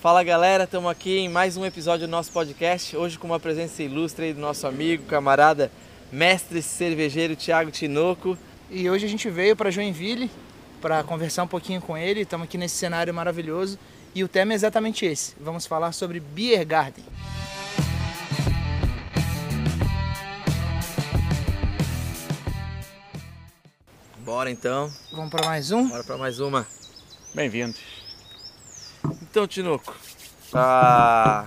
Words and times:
Fala 0.00 0.22
galera, 0.22 0.62
estamos 0.62 0.88
aqui 0.88 1.18
em 1.18 1.28
mais 1.28 1.56
um 1.56 1.66
episódio 1.66 2.06
do 2.06 2.10
nosso 2.10 2.30
podcast. 2.30 2.96
Hoje 2.96 3.18
com 3.18 3.26
uma 3.26 3.40
presença 3.40 3.82
ilustre 3.82 4.32
do 4.32 4.40
nosso 4.40 4.64
amigo, 4.64 5.02
camarada, 5.06 5.72
mestre 6.12 6.62
cervejeiro 6.62 7.34
Thiago 7.34 7.72
Tinoco. 7.72 8.38
E 8.70 8.88
hoje 8.88 9.06
a 9.06 9.08
gente 9.08 9.28
veio 9.28 9.56
para 9.56 9.72
Joinville 9.72 10.30
para 10.80 11.02
conversar 11.02 11.42
um 11.42 11.48
pouquinho 11.48 11.80
com 11.80 11.98
ele. 11.98 12.20
Estamos 12.20 12.44
aqui 12.44 12.56
nesse 12.56 12.76
cenário 12.76 13.12
maravilhoso 13.12 13.76
e 14.14 14.22
o 14.22 14.28
tema 14.28 14.52
é 14.52 14.54
exatamente 14.54 15.04
esse. 15.04 15.34
Vamos 15.40 15.66
falar 15.66 15.90
sobre 15.90 16.20
Beer 16.20 16.64
Garden. 16.64 17.04
Bora 24.18 24.48
então. 24.48 24.92
Vamos 25.10 25.30
para 25.32 25.44
mais 25.44 25.72
um? 25.72 25.88
Bora 25.88 26.04
para 26.04 26.16
mais 26.16 26.38
uma. 26.38 26.64
Bem-vindos. 27.34 27.97
Então, 29.30 29.46
Tinoco, 29.46 29.94
tá, 30.50 31.44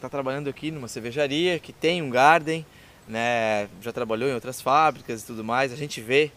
tá 0.00 0.08
trabalhando 0.08 0.50
aqui 0.50 0.72
numa 0.72 0.88
cervejaria 0.88 1.60
que 1.60 1.72
tem 1.72 2.02
um 2.02 2.10
garden, 2.10 2.66
né? 3.06 3.68
Já 3.80 3.92
trabalhou 3.92 4.28
em 4.28 4.34
outras 4.34 4.60
fábricas 4.60 5.22
e 5.22 5.26
tudo 5.26 5.44
mais. 5.44 5.72
A 5.72 5.76
gente 5.76 6.00
vê 6.00 6.32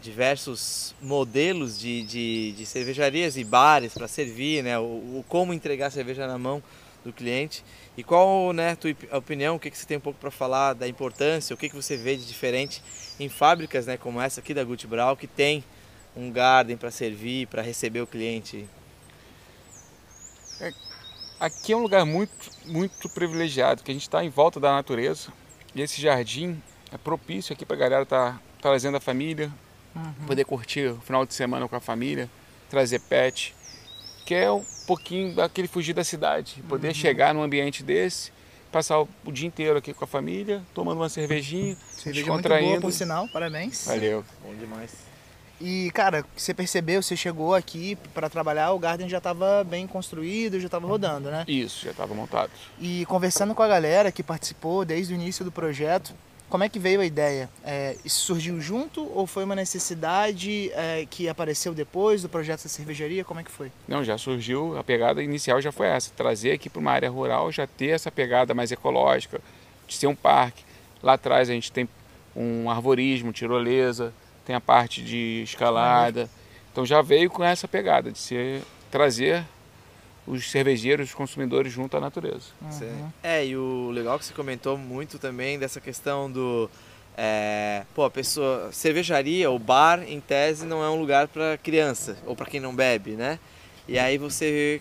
diversos 0.00 0.94
modelos 1.02 1.78
de, 1.78 2.02
de, 2.02 2.52
de 2.52 2.64
cervejarias 2.64 3.36
e 3.36 3.44
bares 3.44 3.92
para 3.92 4.08
servir, 4.08 4.64
né? 4.64 4.78
O, 4.78 4.82
o, 4.82 5.24
como 5.28 5.52
entregar 5.52 5.90
cerveja 5.90 6.26
na 6.26 6.38
mão 6.38 6.62
do 7.04 7.12
cliente. 7.12 7.62
E 7.94 8.02
qual, 8.02 8.54
né, 8.54 8.70
a 8.70 8.76
tua 8.76 8.96
opinião, 9.12 9.56
o 9.56 9.58
que, 9.58 9.70
que 9.70 9.76
você 9.76 9.86
tem 9.86 9.98
um 9.98 10.00
pouco 10.00 10.18
para 10.18 10.30
falar 10.30 10.72
da 10.72 10.88
importância, 10.88 11.52
o 11.52 11.58
que, 11.58 11.68
que 11.68 11.76
você 11.76 11.94
vê 11.94 12.16
de 12.16 12.26
diferente 12.26 12.82
em 13.20 13.28
fábricas, 13.28 13.86
né, 13.86 13.98
como 13.98 14.18
essa 14.18 14.40
aqui 14.40 14.54
da 14.54 14.64
Brau, 14.64 15.14
que 15.14 15.26
tem 15.26 15.62
um 16.16 16.32
garden 16.32 16.78
para 16.78 16.90
servir, 16.90 17.46
para 17.48 17.60
receber 17.60 18.00
o 18.00 18.06
cliente? 18.06 18.66
É, 21.40 21.46
aqui 21.46 21.72
é 21.72 21.76
um 21.76 21.82
lugar 21.82 22.04
muito, 22.04 22.32
muito 22.66 23.08
privilegiado, 23.08 23.82
que 23.82 23.90
a 23.90 23.94
gente 23.94 24.02
está 24.02 24.24
em 24.24 24.28
volta 24.28 24.60
da 24.60 24.72
natureza 24.72 25.32
e 25.74 25.80
esse 25.80 26.00
jardim 26.00 26.60
é 26.92 26.98
propício 26.98 27.52
aqui 27.52 27.64
para 27.64 27.76
a 27.76 27.78
galera 27.78 28.02
estar 28.02 28.32
tá 28.32 28.40
trazendo 28.60 28.96
a 28.96 29.00
família, 29.00 29.52
uhum. 29.94 30.26
poder 30.26 30.44
curtir 30.44 30.88
o 30.88 31.00
final 31.00 31.24
de 31.24 31.34
semana 31.34 31.68
com 31.68 31.76
a 31.76 31.80
família, 31.80 32.28
trazer 32.68 33.00
pet, 33.00 33.54
que 34.24 34.34
é 34.34 34.50
um 34.50 34.64
pouquinho 34.86 35.34
daquele 35.34 35.68
fugir 35.68 35.92
da 35.92 36.04
cidade, 36.04 36.62
poder 36.68 36.88
uhum. 36.88 36.94
chegar 36.94 37.32
num 37.34 37.42
ambiente 37.42 37.82
desse, 37.82 38.32
passar 38.70 39.00
o, 39.00 39.08
o, 39.24 39.32
dia 39.32 39.46
inteiro 39.46 39.78
aqui 39.78 39.94
com 39.94 40.04
a 40.04 40.08
família, 40.08 40.62
tomando 40.74 40.98
uma 40.98 41.08
cervejinha, 41.08 41.76
Cerveja 41.92 42.24
descontraindo. 42.24 42.70
Muito 42.70 42.80
boa, 42.80 42.90
por 42.90 42.96
sinal, 42.96 43.28
parabéns. 43.28 43.86
Valeu. 43.86 44.24
Bom 44.42 44.54
demais. 44.54 45.07
E, 45.60 45.90
cara, 45.92 46.24
você 46.36 46.54
percebeu, 46.54 47.02
você 47.02 47.16
chegou 47.16 47.54
aqui 47.54 47.96
para 48.14 48.28
trabalhar, 48.28 48.72
o 48.72 48.78
Garden 48.78 49.08
já 49.08 49.18
estava 49.18 49.64
bem 49.64 49.86
construído, 49.86 50.60
já 50.60 50.66
estava 50.66 50.86
rodando, 50.86 51.30
né? 51.30 51.44
Isso, 51.48 51.84
já 51.84 51.90
estava 51.90 52.14
montado. 52.14 52.50
E 52.80 53.04
conversando 53.06 53.54
com 53.54 53.62
a 53.62 53.68
galera 53.68 54.12
que 54.12 54.22
participou 54.22 54.84
desde 54.84 55.12
o 55.12 55.16
início 55.16 55.44
do 55.44 55.50
projeto, 55.50 56.14
como 56.48 56.64
é 56.64 56.68
que 56.68 56.78
veio 56.78 57.00
a 57.00 57.04
ideia? 57.04 57.50
É, 57.62 57.96
isso 58.04 58.20
surgiu 58.20 58.58
junto 58.60 59.04
ou 59.14 59.26
foi 59.26 59.44
uma 59.44 59.54
necessidade 59.54 60.70
é, 60.72 61.06
que 61.10 61.28
apareceu 61.28 61.74
depois 61.74 62.22
do 62.22 62.28
projeto 62.28 62.62
da 62.62 62.68
cervejaria? 62.70 63.22
Como 63.22 63.38
é 63.38 63.42
que 63.42 63.50
foi? 63.50 63.70
Não, 63.86 64.02
já 64.02 64.16
surgiu, 64.16 64.78
a 64.78 64.84
pegada 64.84 65.22
inicial 65.22 65.60
já 65.60 65.70
foi 65.70 65.88
essa, 65.88 66.10
trazer 66.16 66.52
aqui 66.52 66.70
para 66.70 66.80
uma 66.80 66.90
área 66.90 67.10
rural, 67.10 67.52
já 67.52 67.66
ter 67.66 67.88
essa 67.88 68.10
pegada 68.10 68.54
mais 68.54 68.72
ecológica, 68.72 69.40
de 69.86 69.94
ser 69.94 70.06
um 70.06 70.14
parque. 70.14 70.64
Lá 71.02 71.14
atrás 71.14 71.50
a 71.50 71.52
gente 71.52 71.70
tem 71.70 71.86
um 72.34 72.70
arvorismo, 72.70 73.30
tirolesa, 73.30 74.14
tem 74.48 74.56
a 74.56 74.60
parte 74.62 75.02
de 75.02 75.42
escalada. 75.42 76.28
Então 76.72 76.86
já 76.86 77.02
veio 77.02 77.28
com 77.28 77.44
essa 77.44 77.68
pegada 77.68 78.10
de 78.10 78.18
ser 78.18 78.62
trazer 78.90 79.44
os 80.26 80.50
cervejeiros, 80.50 81.10
os 81.10 81.14
consumidores 81.14 81.70
junto 81.70 81.98
à 81.98 82.00
natureza. 82.00 82.46
Uhum. 82.62 83.10
É, 83.22 83.44
e 83.44 83.54
o 83.54 83.90
legal 83.90 84.18
que 84.18 84.24
você 84.24 84.32
comentou 84.32 84.78
muito 84.78 85.18
também 85.18 85.58
dessa 85.58 85.82
questão 85.82 86.32
do. 86.32 86.70
É, 87.14 87.82
pô, 87.94 88.04
a 88.04 88.10
pessoa. 88.10 88.70
Cervejaria 88.72 89.50
ou 89.50 89.58
bar, 89.58 90.02
em 90.02 90.18
tese, 90.18 90.64
não 90.64 90.82
é 90.82 90.88
um 90.88 90.98
lugar 90.98 91.28
para 91.28 91.58
criança 91.58 92.16
ou 92.24 92.34
para 92.34 92.46
quem 92.46 92.58
não 92.58 92.74
bebe, 92.74 93.10
né? 93.10 93.38
E 93.86 93.98
aí 93.98 94.16
você 94.16 94.80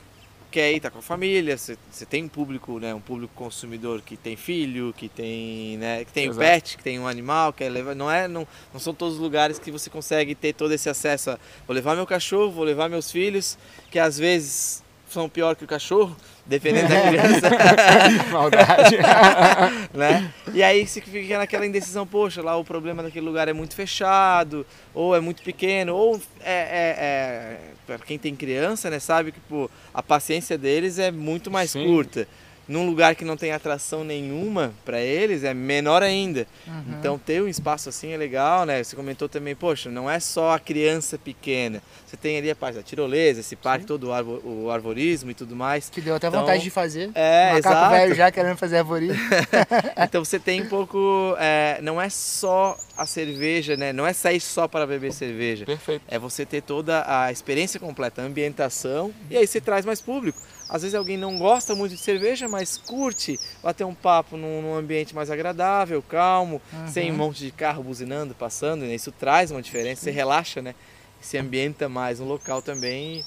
quer 0.51 0.71
ir, 0.73 0.79
tá 0.79 0.89
com 0.89 0.99
a 0.99 1.01
família, 1.01 1.57
você, 1.57 1.77
tem 2.09 2.23
um 2.23 2.27
público, 2.27 2.79
né, 2.79 2.93
um 2.93 2.99
público 2.99 3.33
consumidor 3.35 4.01
que 4.01 4.15
tem 4.15 4.35
filho, 4.35 4.93
que 4.95 5.09
tem, 5.09 5.77
né, 5.77 6.05
que 6.05 6.11
tem 6.11 6.29
um 6.29 6.35
pet, 6.35 6.77
que 6.77 6.83
tem 6.83 6.99
um 6.99 7.07
animal, 7.07 7.53
quer 7.53 7.69
levar, 7.69 7.95
não 7.95 8.09
é, 8.09 8.27
não, 8.27 8.47
não 8.73 8.79
são 8.79 8.93
todos 8.93 9.15
os 9.15 9.19
lugares 9.19 9.59
que 9.59 9.71
você 9.71 9.89
consegue 9.89 10.33
ter 10.33 10.53
todo 10.53 10.73
esse 10.73 10.89
acesso 10.89 11.31
a, 11.31 11.39
vou 11.65 11.75
levar 11.75 11.95
meu 11.95 12.05
cachorro, 12.05 12.51
vou 12.51 12.63
levar 12.63 12.89
meus 12.89 13.11
filhos, 13.11 13.57
que 13.91 13.99
às 13.99 14.17
vezes 14.17 14.83
são 15.17 15.27
pior 15.27 15.55
que 15.55 15.63
o 15.63 15.67
cachorro, 15.67 16.15
dependendo 16.45 16.89
da 16.89 17.01
criança. 17.09 17.49
Maldade. 18.31 18.97
né? 19.91 20.31
E 20.53 20.61
aí 20.61 20.85
você 20.85 21.01
fica 21.01 21.39
naquela 21.39 21.65
indecisão, 21.65 22.05
poxa, 22.05 22.43
lá 22.43 22.55
o 22.55 22.63
problema 22.63 23.01
daquele 23.01 23.25
lugar 23.25 23.47
é 23.47 23.53
muito 23.53 23.73
fechado, 23.73 24.63
ou 24.93 25.15
é 25.15 25.19
muito 25.19 25.41
pequeno, 25.41 25.95
ou 25.95 26.21
é, 26.41 26.53
é, 26.53 26.95
é 26.99 27.57
para 27.87 27.97
quem 27.97 28.19
tem 28.19 28.35
criança, 28.35 28.91
né, 28.91 28.99
sabe 28.99 29.31
que 29.31 29.39
pô, 29.39 29.69
a 29.93 30.03
paciência 30.03 30.57
deles 30.57 30.99
é 30.99 31.09
muito 31.09 31.49
mais 31.49 31.71
Sim. 31.71 31.85
curta 31.85 32.27
num 32.67 32.85
lugar 32.85 33.15
que 33.15 33.23
não 33.23 33.37
tem 33.37 33.51
atração 33.51 34.03
nenhuma 34.03 34.73
para 34.83 34.99
eles 34.99 35.43
é 35.43 35.53
menor 35.53 36.03
ainda. 36.03 36.45
Uhum. 36.67 36.83
Então 36.99 37.17
ter 37.17 37.41
um 37.41 37.47
espaço 37.47 37.89
assim 37.89 38.11
é 38.11 38.17
legal, 38.17 38.65
né? 38.65 38.83
Você 38.83 38.95
comentou 38.95 39.29
também, 39.29 39.55
poxa, 39.55 39.89
não 39.89 40.09
é 40.09 40.19
só 40.19 40.53
a 40.53 40.59
criança 40.59 41.17
pequena. 41.17 41.81
Você 42.05 42.17
tem 42.17 42.37
ali 42.37 42.49
a 42.49 42.55
parte 42.55 42.75
da 42.75 42.83
tirolesa, 42.83 43.39
esse 43.39 43.55
parque 43.55 43.81
Sim. 43.81 43.87
todo 43.87 44.07
o, 44.07 44.13
arvo, 44.13 44.41
o, 44.43 44.71
arvorismo 44.71 45.31
e 45.31 45.33
tudo 45.33 45.55
mais. 45.55 45.89
Que 45.89 46.01
deu 46.01 46.15
até 46.15 46.27
então, 46.27 46.41
vontade 46.41 46.63
de 46.63 46.69
fazer. 46.69 47.09
É, 47.13 47.53
Macaco 47.53 47.67
exato. 47.75 47.91
velho 47.91 48.15
já 48.15 48.31
querendo 48.31 48.57
fazer 48.57 48.77
arvorismo. 48.77 49.21
então 49.97 50.23
você 50.23 50.39
tem 50.39 50.61
um 50.61 50.67
pouco, 50.67 51.35
é, 51.39 51.79
não 51.81 52.01
é 52.01 52.09
só 52.09 52.77
a 52.97 53.05
cerveja, 53.05 53.77
né? 53.77 53.93
Não 53.93 54.05
é 54.05 54.13
sair 54.13 54.39
só 54.39 54.67
para 54.67 54.85
beber 54.87 55.13
cerveja. 55.13 55.65
Perfeito. 55.65 56.03
É 56.07 56.17
você 56.17 56.45
ter 56.45 56.61
toda 56.61 57.03
a 57.07 57.31
experiência 57.31 57.79
completa, 57.79 58.21
a 58.21 58.25
ambientação 58.25 59.13
e 59.29 59.37
aí 59.37 59.45
você 59.45 59.61
traz 59.61 59.85
mais 59.85 60.01
público. 60.01 60.39
Às 60.69 60.81
vezes 60.81 60.95
alguém 60.95 61.17
não 61.17 61.37
gosta 61.37 61.73
muito 61.73 61.95
de 61.95 62.01
cerveja, 62.01 62.49
mas 62.49 62.77
curte 62.77 63.39
bater 63.63 63.85
um 63.85 63.95
papo 63.95 64.35
num, 64.35 64.61
num 64.61 64.75
ambiente 64.75 65.15
mais 65.15 65.31
agradável, 65.31 66.01
calmo, 66.01 66.61
uhum. 66.73 66.87
sem 66.87 67.11
um 67.11 67.15
monte 67.15 67.45
de 67.45 67.51
carro 67.51 67.83
buzinando, 67.83 68.35
passando. 68.35 68.81
Né? 68.81 68.95
Isso 68.95 69.11
traz 69.11 69.49
uma 69.49 69.61
diferença, 69.61 70.01
você 70.01 70.11
relaxa, 70.11 70.61
né? 70.61 70.75
Se 71.21 71.37
ambienta 71.37 71.87
mais 71.87 72.19
no 72.19 72.25
local 72.25 72.61
também 72.61 73.19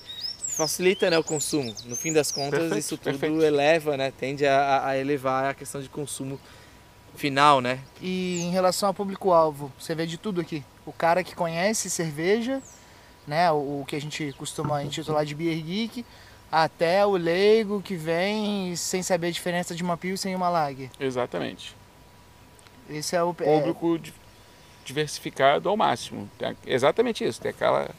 e 0.48 0.52
facilita 0.52 1.08
né, 1.10 1.18
o 1.18 1.24
consumo. 1.24 1.74
No 1.86 1.96
fim 1.96 2.12
das 2.12 2.30
contas, 2.30 2.60
perfeito, 2.60 2.78
isso 2.78 2.96
tudo 2.98 3.18
perfeito. 3.18 3.42
eleva, 3.42 3.96
né? 3.96 4.12
Tende 4.16 4.46
a, 4.46 4.86
a 4.86 4.98
elevar 4.98 5.50
a 5.50 5.54
questão 5.54 5.80
de 5.80 5.88
consumo 5.88 6.38
final, 7.16 7.60
né? 7.60 7.80
E 8.00 8.40
em 8.42 8.50
relação 8.50 8.88
ao 8.88 8.94
público-alvo, 8.94 9.72
você 9.78 9.94
vê 9.94 10.06
de 10.06 10.18
tudo 10.18 10.40
aqui. 10.40 10.62
O 10.84 10.92
cara 10.92 11.24
que 11.24 11.34
conhece 11.34 11.88
cerveja, 11.88 12.62
né? 13.26 13.50
O, 13.50 13.80
o 13.80 13.84
que 13.86 13.96
a 13.96 14.00
gente 14.00 14.32
costuma 14.36 14.82
intitular 14.82 15.24
de 15.24 15.34
beer 15.34 15.60
geek, 15.62 16.04
até 16.50 17.06
o 17.06 17.12
leigo 17.12 17.80
que 17.80 17.94
vem 17.94 18.74
sem 18.74 19.02
saber 19.02 19.28
a 19.28 19.30
diferença 19.30 19.74
de 19.74 19.82
uma 19.82 19.96
Pilsen 19.96 20.32
e 20.32 20.36
uma 20.36 20.48
Lager. 20.48 20.90
Exatamente. 20.98 21.76
Esse 22.88 23.14
é 23.14 23.22
o 23.22 23.32
público 23.32 23.96
é... 23.96 24.10
diversificado 24.84 25.68
ao 25.68 25.76
máximo. 25.76 26.28
Tem 26.36 26.56
exatamente 26.66 27.24
isso. 27.24 27.40
Tem 27.40 27.50
aquela 27.50 27.90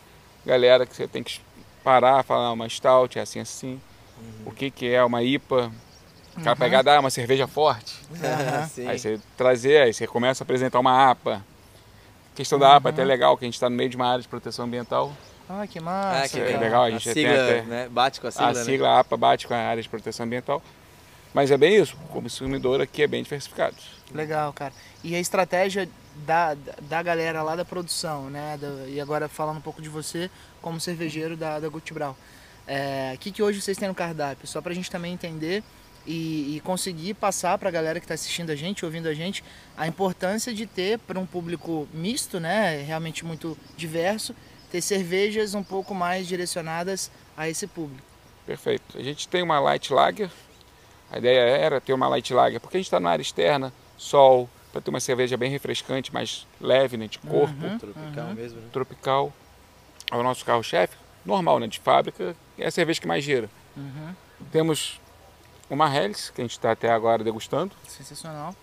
galera 0.45 0.85
que 0.85 0.95
você 0.95 1.07
tem 1.07 1.23
que 1.23 1.39
parar, 1.83 2.23
falar 2.23 2.51
uma 2.51 2.67
stout, 2.67 3.17
é 3.17 3.21
assim 3.21 3.39
assim. 3.39 3.81
Uhum. 4.19 4.47
O 4.47 4.51
que 4.51 4.69
que 4.69 4.87
é 4.87 5.03
uma 5.03 5.23
IPA? 5.23 5.71
Aquela 6.35 6.51
uhum. 6.51 6.59
pegada, 6.59 6.95
ah, 6.95 6.99
uma 6.99 7.09
cerveja 7.09 7.47
forte. 7.47 7.95
Uhum. 8.09 8.87
Aí 8.89 8.99
você 8.99 9.19
trazer, 9.37 9.83
aí 9.83 9.93
você 9.93 10.07
começa 10.07 10.43
a 10.43 10.45
apresentar 10.45 10.79
uma 10.79 11.09
APA. 11.09 11.43
A 12.33 12.35
questão 12.35 12.57
da 12.57 12.75
APA 12.75 12.89
é 12.89 12.91
até 12.91 13.03
legal, 13.03 13.37
que 13.37 13.43
a 13.43 13.47
gente 13.47 13.55
está 13.55 13.69
no 13.69 13.75
meio 13.75 13.89
de 13.89 13.95
uma 13.95 14.07
área 14.07 14.21
de 14.21 14.27
proteção 14.27 14.65
ambiental. 14.65 15.11
Ah, 15.59 15.67
que 15.67 15.79
massa. 15.79 16.23
Ah, 16.23 16.29
que 16.29 16.39
legal. 16.39 16.61
É 16.61 16.63
legal. 16.63 16.83
A 16.83 16.91
gente 16.91 17.09
a 17.09 17.13
sigla, 17.13 17.33
até, 17.33 17.61
né? 17.63 17.89
bate 17.89 18.21
com 18.21 18.27
a 18.27 18.31
sigla, 18.31 18.49
A 18.49 18.55
sigla 18.55 18.87
né? 18.87 18.99
APA 18.99 19.17
bate 19.17 19.47
com 19.47 19.53
a 19.53 19.57
área 19.57 19.83
de 19.83 19.89
proteção 19.89 20.25
ambiental. 20.25 20.61
Mas 21.33 21.49
é 21.49 21.57
bem 21.57 21.75
isso, 21.75 21.95
como 22.09 22.23
consumidor 22.23 22.81
aqui 22.81 23.03
é 23.03 23.07
bem 23.07 23.23
diversificado. 23.23 23.75
Legal, 24.13 24.51
cara. 24.51 24.73
E 25.03 25.15
a 25.15 25.19
estratégia 25.19 25.87
da, 26.25 26.55
da 26.81 27.01
galera 27.01 27.41
lá 27.41 27.55
da 27.55 27.63
produção, 27.63 28.29
né? 28.29 28.57
Da, 28.59 28.67
e 28.87 28.99
agora 28.99 29.27
falando 29.27 29.57
um 29.57 29.61
pouco 29.61 29.81
de 29.81 29.89
você 29.89 30.29
como 30.61 30.79
cervejeiro 30.79 31.37
da, 31.37 31.59
da 31.59 31.69
Gucci 31.69 31.93
Brau. 31.93 32.17
É, 32.67 33.13
o 33.15 33.17
que, 33.17 33.31
que 33.31 33.41
hoje 33.41 33.61
vocês 33.61 33.77
têm 33.77 33.87
no 33.87 33.95
cardápio? 33.95 34.47
Só 34.47 34.61
para 34.61 34.71
a 34.71 34.75
gente 34.75 34.91
também 34.91 35.13
entender 35.13 35.63
e, 36.05 36.57
e 36.57 36.61
conseguir 36.61 37.13
passar 37.13 37.57
para 37.57 37.69
a 37.69 37.71
galera 37.71 37.99
que 37.99 38.05
está 38.05 38.13
assistindo 38.13 38.49
a 38.51 38.55
gente, 38.55 38.85
ouvindo 38.85 39.07
a 39.07 39.13
gente, 39.13 39.43
a 39.77 39.87
importância 39.87 40.53
de 40.53 40.65
ter 40.65 40.99
para 40.99 41.19
um 41.19 41.25
público 41.25 41.87
misto, 41.93 42.39
né? 42.39 42.83
Realmente 42.83 43.25
muito 43.25 43.57
diverso, 43.77 44.35
ter 44.71 44.81
cervejas 44.81 45.53
um 45.53 45.63
pouco 45.63 45.93
mais 45.93 46.25
direcionadas 46.25 47.11
a 47.35 47.49
esse 47.49 47.67
público. 47.67 48.07
Perfeito. 48.45 48.97
A 48.97 49.03
gente 49.03 49.27
tem 49.27 49.43
uma 49.43 49.59
light 49.59 49.93
lager. 49.93 50.31
A 51.11 51.17
ideia 51.17 51.41
era 51.41 51.81
ter 51.81 51.93
uma 51.93 52.07
light 52.07 52.33
lager 52.33 52.59
porque 52.59 52.77
a 52.77 52.79
gente 52.79 52.87
está 52.87 52.99
na 52.99 53.09
área 53.09 53.21
externa, 53.21 53.73
sol, 53.97 54.49
para 54.71 54.79
ter 54.79 54.89
uma 54.89 55.01
cerveja 55.01 55.35
bem 55.35 55.51
refrescante, 55.51 56.13
mais 56.13 56.47
leve, 56.59 56.95
né, 56.95 57.07
de 57.07 57.19
corpo. 57.19 57.53
Uhum, 57.61 57.77
tropical 57.77 58.25
uhum. 58.25 58.33
mesmo. 58.33 58.61
Né? 58.61 58.67
Tropical. 58.71 59.33
É 60.09 60.15
o 60.15 60.23
nosso 60.23 60.45
carro-chefe. 60.45 60.95
Normal, 61.25 61.59
né, 61.59 61.67
de 61.67 61.79
fábrica, 61.79 62.35
é 62.57 62.65
a 62.65 62.71
cerveja 62.71 62.99
que 63.01 63.07
mais 63.07 63.23
gira. 63.23 63.49
Uhum. 63.75 64.15
Temos 64.51 64.99
uma 65.69 65.93
Helles, 65.93 66.29
que 66.29 66.41
a 66.41 66.43
gente 66.43 66.51
está 66.51 66.71
até 66.71 66.89
agora 66.89 67.23
degustando. 67.23 67.75
Sensacional. 67.87 68.55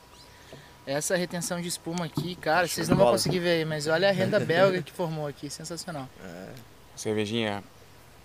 Essa 0.89 1.17
retenção 1.17 1.61
de 1.61 1.69
espuma 1.69 2.07
aqui, 2.07 2.35
cara, 2.35 2.67
Show 2.67 2.77
vocês 2.77 2.89
não 2.89 2.97
vão 2.97 3.11
conseguir 3.11 3.41
ver 3.41 3.59
aí, 3.59 3.65
mas 3.67 3.87
olha 3.87 4.09
a 4.09 4.13
renda 4.13 4.41
belga 4.41 4.81
que 4.81 4.91
formou 4.91 5.27
aqui, 5.27 5.51
sensacional. 5.51 6.09
Cervejinha, 6.97 7.63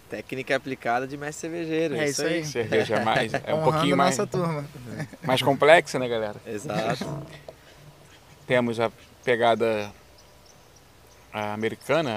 Técnica 0.09 0.55
aplicada 0.55 1.05
de 1.05 1.17
mestre 1.17 1.49
cervejeiro. 1.49 1.95
É 1.95 2.07
isso 2.07 2.21
aí. 2.21 2.35
aí. 2.35 2.45
cerveja 2.45 3.03
mais, 3.03 3.33
é 3.33 3.53
um 3.53 3.57
Honrando 3.59 3.71
pouquinho 3.71 3.93
a 3.95 3.97
mais, 3.97 4.17
nossa 4.17 4.29
turma. 4.29 4.65
mais 5.23 5.41
complexa, 5.41 5.99
né, 5.99 6.07
galera? 6.07 6.35
Exato. 6.45 7.27
Temos 8.47 8.79
a 8.79 8.89
pegada 9.25 9.91
americana, 11.33 12.13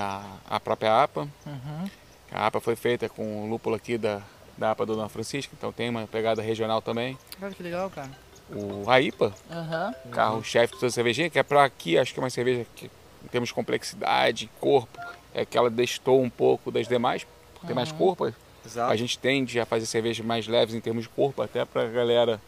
a, 0.49 0.56
a 0.56 0.60
própria 0.60 1.02
APA. 1.02 1.22
Uhum. 1.44 1.90
A 2.31 2.46
APA 2.46 2.60
foi 2.60 2.76
feita 2.76 3.08
com 3.08 3.44
o 3.44 3.49
lúpulo 3.49 3.75
aqui 3.75 3.99
da, 3.99 4.22
da 4.56 4.70
APA 4.70 4.87
do 4.87 4.94
Dona 4.94 5.08
Francisca, 5.08 5.54
então 5.58 5.72
tem 5.72 5.88
uma 5.88 6.06
pegada 6.06 6.40
regional 6.40 6.81
também. 6.81 7.19
Olha 7.42 7.52
que 7.52 7.62
legal, 7.62 7.90
cara. 7.90 8.10
O 8.50 8.88
a 8.88 9.00
IPA, 9.00 9.34
Aham. 9.50 9.94
carro-chefe 10.12 10.75
de 10.75 10.81
toda 10.81 10.93
cervejinha, 10.93 11.28
que 11.28 11.38
é 11.38 11.43
para 11.43 11.64
aqui, 11.64 11.98
acho 11.98 12.14
que 12.14 12.20
é 12.20 12.22
uma 12.22 12.31
cerveja 12.31 12.64
que 12.76 12.87
em 13.25 13.28
termos 13.28 13.48
de 13.48 13.54
complexidade, 13.54 14.48
corpo, 14.60 14.98
é 15.34 15.44
que 15.44 15.58
ela 15.58 15.69
destou 15.69 16.22
um 16.22 16.31
pouco 16.31 16.70
das 16.70 16.87
demais, 16.87 17.26
por 17.54 17.66
ter 17.66 17.75
mais 17.75 17.90
corpo. 17.90 18.32
Exato. 18.64 18.93
A 18.93 18.96
gente 18.96 19.19
tende 19.19 19.58
a 19.58 19.66
fazer 19.66 19.87
cervejas 19.87 20.25
mais 20.25 20.46
leves 20.46 20.75
em 20.75 20.81
termos 20.81 21.02
de 21.04 21.08
corpo, 21.08 21.43
até 21.43 21.64
para 21.64 21.82
a 21.82 21.87
galera 21.88 22.40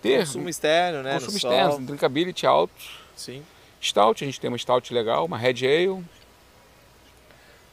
ter 0.00 0.18
Consumo 0.26 0.48
externo, 0.48 1.02
né? 1.04 1.14
consumo 1.14 1.32
no 1.34 1.38
sol. 1.40 1.52
externo, 1.52 1.86
drinkability 1.86 2.44
alto. 2.46 2.74
Sim. 3.16 3.44
Stout, 3.80 4.22
a 4.24 4.26
gente 4.26 4.40
tem 4.40 4.48
uma 4.48 4.58
stout 4.58 4.92
legal, 4.92 5.24
uma 5.24 5.38
Red 5.38 5.64
Ale. 5.64 6.04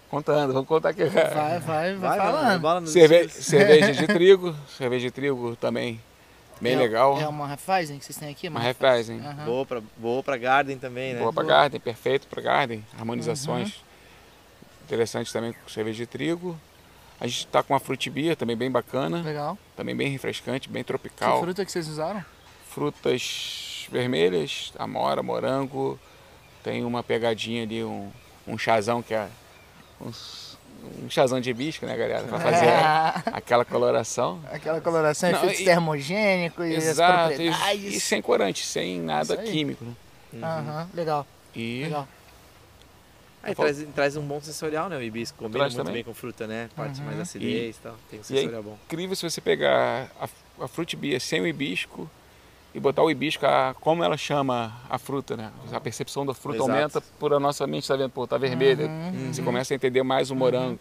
Contando, 0.09 0.53
vamos 0.53 0.67
contar 0.67 0.89
aqui. 0.89 1.03
Vai, 1.05 1.59
vai, 1.59 1.59
vai, 1.59 1.95
Vai, 1.95 2.59
falando. 2.59 2.87
Cerve- 2.87 3.29
cerveja 3.29 3.93
de 3.93 4.07
trigo, 4.07 4.55
cerveja 4.77 5.07
de 5.07 5.11
trigo 5.11 5.55
também 5.55 5.99
bem 6.61 6.73
É- 6.73 6.77
legal. 6.77 7.19
É 7.19 7.27
uma 7.27 7.53
Hefeisen 7.53 7.97
que 7.99 8.05
vocês 8.05 8.17
têm 8.17 8.29
aqui? 8.29 8.47
Uma 8.47 8.67
Hefeisen. 8.67 9.19
Aham. 9.19 9.45
Boa 9.45 9.65
pra, 9.65 9.81
boa 9.97 10.23
pra 10.23 10.37
Garden 10.37 10.77
também, 10.77 11.13
né? 11.13 11.19
Boa 11.19 11.31
pra 11.33 11.43
Garden, 11.43 11.79
perfeito 11.79 12.27
pra 12.27 12.41
Garden. 12.41 12.85
Harmonizações 12.97 13.69
Uhum. 13.75 13.81
interessantes 14.85 15.31
também 15.31 15.53
com 15.53 15.69
cerveja 15.69 15.97
de 15.97 16.05
trigo. 16.07 16.59
A 17.19 17.27
gente 17.27 17.39
está 17.45 17.61
com 17.61 17.73
uma 17.73 17.79
fruit 17.79 18.09
beer 18.09 18.35
também 18.35 18.55
bem 18.55 18.71
bacana, 18.71 19.21
Legal. 19.21 19.57
também 19.75 19.95
bem 19.95 20.09
refrescante, 20.09 20.69
bem 20.69 20.83
Que 20.83 20.87
tropical. 20.87 21.41
fruta 21.41 21.65
que 21.65 21.71
vocês 21.71 21.87
usaram? 21.87 22.23
Frutas 22.69 23.87
vermelhas, 23.91 24.71
amora, 24.79 25.21
morango. 25.21 25.99
Tem 26.63 26.83
uma 26.85 27.03
pegadinha 27.03 27.63
ali, 27.63 27.83
um, 27.83 28.09
um 28.47 28.57
chazão 28.57 29.01
que 29.01 29.13
é 29.13 29.27
uns- 29.99 30.48
um 31.03 31.09
chazão 31.09 31.39
de 31.39 31.49
hibisco, 31.49 31.85
né, 31.85 31.95
galera? 31.97 32.23
Pra 32.27 32.39
fazer 32.39 32.67
Ah, 32.67 33.21
aquela 33.27 33.63
coloração. 33.65 34.39
Aquela 34.51 34.79
coloração, 34.81 35.31
Não, 35.31 35.37
efeitos 35.39 35.59
e- 35.61 35.65
termogênicos 35.65 36.65
e 36.67 36.75
as 36.75 36.85
Exato, 36.85 37.33
e, 37.33 37.35
propriedades. 37.49 37.95
e 37.95 37.99
sem 37.99 38.21
corante, 38.21 38.65
sem 38.65 38.99
nada 39.01 39.37
químico. 39.37 39.83
né? 39.85 39.93
Aham, 40.43 40.87
legal, 40.93 41.25
E 41.55 41.83
legal. 41.83 42.07
Aí 43.41 43.55
traz, 43.55 43.85
traz 43.95 44.17
um 44.17 44.21
bom 44.21 44.41
sensorial, 44.41 44.89
né? 44.89 44.97
O 44.97 45.01
hibisco 45.01 45.37
combina 45.37 45.59
Traz 45.59 45.73
muito 45.73 45.85
também. 45.85 46.03
bem 46.03 46.03
com 46.03 46.13
fruta, 46.13 46.45
né? 46.45 46.69
Parte 46.75 46.99
Uhum. 46.99 47.05
mais 47.05 47.19
acidez 47.21 47.77
e 47.77 47.79
tal. 47.79 47.95
Tem 48.09 48.19
um 48.19 48.21
E 48.29 48.33
aí- 48.33 48.39
sensorial 48.39 48.63
bom. 48.63 48.77
incrível 48.85 49.15
se 49.15 49.23
você 49.29 49.39
pegar 49.39 50.11
a, 50.19 50.27
a 50.63 50.67
fruit 50.67 50.95
beer 50.97 51.21
sem 51.21 51.39
o 51.39 51.47
hibisco 51.47 52.09
e 52.73 52.79
botar 52.79 53.01
o 53.01 53.09
hibisco, 53.09 53.45
a, 53.45 53.75
como 53.79 54.03
ela 54.03 54.15
chama 54.15 54.79
a 54.89 54.97
fruta, 54.97 55.35
né? 55.35 55.51
A 55.71 55.79
percepção 55.79 56.25
da 56.25 56.33
fruta 56.33 56.57
Exato. 56.57 56.71
aumenta 56.71 57.01
por 57.19 57.33
a 57.33 57.39
nossa 57.39 57.65
mente, 57.65 57.87
tá 57.87 57.95
vendo? 57.95 58.11
Pô, 58.11 58.27
tá 58.27 58.37
vermelha. 58.37 58.85
Uhum. 58.85 59.33
Você 59.33 59.41
começa 59.41 59.73
a 59.73 59.75
entender 59.75 60.03
mais 60.03 60.29
o 60.29 60.35
morango. 60.35 60.79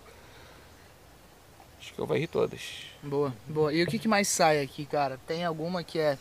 Acho 1.80 1.94
que 1.94 1.98
eu 1.98 2.06
vou 2.06 2.16
rir 2.16 2.26
todas. 2.26 2.60
Boa, 3.02 3.32
boa. 3.46 3.72
E 3.72 3.82
o 3.82 3.86
que, 3.86 3.98
que 3.98 4.08
mais 4.08 4.28
sai 4.28 4.60
aqui, 4.60 4.84
cara? 4.84 5.18
Tem 5.26 5.44
alguma 5.44 5.82
que 5.82 5.98
é, 5.98 6.18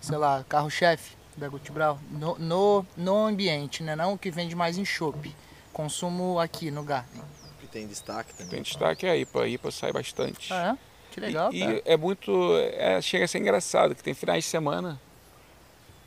sei 0.00 0.16
lá, 0.16 0.44
carro-chefe 0.48 1.14
da 1.36 1.48
Gutibral? 1.48 1.98
No, 2.10 2.38
no, 2.38 2.86
no 2.96 3.26
ambiente, 3.26 3.82
né? 3.82 3.94
Não 3.94 4.14
o 4.14 4.18
que 4.18 4.30
vende 4.30 4.54
mais 4.54 4.78
em 4.78 4.84
chopp. 4.84 5.34
Consumo 5.72 6.38
aqui 6.38 6.70
no 6.70 6.82
Garden. 6.82 7.22
Que 7.60 7.66
tem 7.66 7.86
destaque 7.86 8.32
também. 8.32 8.50
Tem 8.50 8.62
destaque 8.62 9.06
a 9.06 9.16
IPA. 9.16 9.42
A 9.42 9.48
IPA 9.48 9.70
sai 9.70 9.92
bastante. 9.92 10.52
Ah, 10.52 10.78
é? 10.78 10.91
Que 11.12 11.20
legal, 11.20 11.52
e, 11.52 11.60
cara. 11.60 11.72
e 11.74 11.82
é 11.84 11.96
muito. 11.96 12.32
é, 12.74 13.00
chega 13.00 13.26
a 13.26 13.28
ser 13.28 13.38
engraçado, 13.38 13.94
que 13.94 14.02
tem 14.02 14.14
finais 14.14 14.44
de 14.44 14.50
semana. 14.50 14.98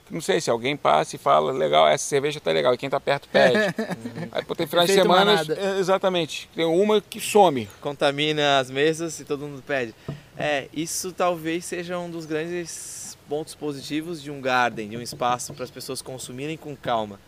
Não 0.10 0.22
sei 0.22 0.40
se 0.40 0.52
alguém 0.52 0.78
passa 0.78 1.16
e 1.16 1.20
fala, 1.20 1.52
legal, 1.52 1.88
essa 1.88 2.04
cerveja 2.04 2.40
tá 2.40 2.52
legal, 2.52 2.74
e 2.74 2.78
quem 2.78 2.90
tá 2.90 3.00
perto 3.00 3.28
pede. 3.30 3.58
Aí 4.32 4.44
pô, 4.44 4.54
tem 4.54 4.68
finais 4.68 4.88
de 4.88 4.94
semana. 4.94 5.44
é, 5.58 5.80
exatamente. 5.80 6.50
Tem 6.56 6.66
uma 6.66 7.02
que 7.02 7.20
some. 7.20 7.68
Contamina 7.82 8.60
as 8.60 8.70
mesas 8.70 9.20
e 9.20 9.26
todo 9.26 9.48
mundo 9.48 9.64
pede. 9.66 9.96
É, 10.38 10.68
isso 10.74 11.12
talvez 11.12 11.66
seja 11.66 11.98
um 11.98 12.10
dos 12.10 12.26
grandes 12.26 13.18
pontos 13.28 13.56
positivos 13.56 14.22
de 14.22 14.30
um 14.30 14.40
garden, 14.40 14.90
de 14.90 14.98
um 14.98 15.02
espaço 15.02 15.54
para 15.54 15.64
as 15.64 15.72
pessoas 15.72 16.02
consumirem 16.02 16.58
com 16.58 16.76
calma. 16.76 17.20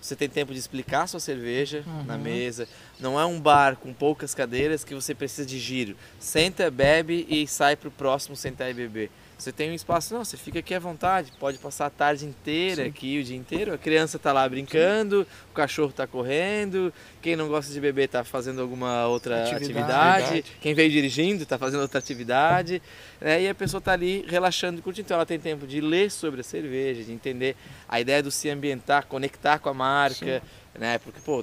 Você 0.00 0.16
tem 0.16 0.28
tempo 0.28 0.52
de 0.52 0.58
explicar 0.58 1.06
sua 1.06 1.20
cerveja 1.20 1.84
na 2.06 2.16
mesa. 2.16 2.66
Não 2.98 3.20
é 3.20 3.24
um 3.26 3.38
bar 3.38 3.76
com 3.76 3.92
poucas 3.92 4.34
cadeiras 4.34 4.82
que 4.82 4.94
você 4.94 5.14
precisa 5.14 5.46
de 5.46 5.58
giro. 5.58 5.94
Senta, 6.18 6.70
bebe 6.70 7.26
e 7.28 7.46
sai 7.46 7.76
para 7.76 7.88
o 7.88 7.92
próximo 7.92 8.34
sentar 8.34 8.70
e 8.70 8.74
beber. 8.74 9.10
Você 9.40 9.52
tem 9.52 9.70
um 9.70 9.74
espaço, 9.74 10.12
não, 10.12 10.22
você 10.22 10.36
fica 10.36 10.58
aqui 10.58 10.74
à 10.74 10.78
vontade, 10.78 11.32
pode 11.40 11.56
passar 11.56 11.86
a 11.86 11.90
tarde 11.90 12.26
inteira 12.26 12.84
aqui, 12.84 13.18
o 13.18 13.24
dia 13.24 13.36
inteiro. 13.36 13.72
A 13.72 13.78
criança 13.78 14.18
está 14.18 14.34
lá 14.34 14.46
brincando, 14.46 15.26
o 15.50 15.54
cachorro 15.54 15.88
está 15.88 16.06
correndo, 16.06 16.92
quem 17.22 17.34
não 17.36 17.48
gosta 17.48 17.72
de 17.72 17.80
beber 17.80 18.04
está 18.04 18.22
fazendo 18.22 18.60
alguma 18.60 19.06
outra 19.06 19.42
Atividade. 19.42 20.24
atividade, 20.24 20.44
quem 20.60 20.74
veio 20.74 20.90
dirigindo 20.90 21.42
está 21.42 21.56
fazendo 21.56 21.80
outra 21.80 21.98
atividade, 21.98 22.82
né? 23.18 23.42
e 23.42 23.48
a 23.48 23.54
pessoa 23.54 23.78
está 23.78 23.92
ali 23.92 24.26
relaxando 24.28 24.78
e 24.78 24.82
curtindo. 24.82 25.06
Então 25.06 25.14
ela 25.14 25.26
tem 25.26 25.40
tempo 25.40 25.66
de 25.66 25.80
ler 25.80 26.10
sobre 26.10 26.42
a 26.42 26.44
cerveja, 26.44 27.02
de 27.02 27.12
entender 27.12 27.56
a 27.88 27.98
ideia 27.98 28.22
do 28.22 28.30
se 28.30 28.50
ambientar, 28.50 29.06
conectar 29.06 29.58
com 29.58 29.70
a 29.70 29.74
marca, 29.74 30.42
né? 30.78 30.98
Porque, 30.98 31.18
pô, 31.20 31.42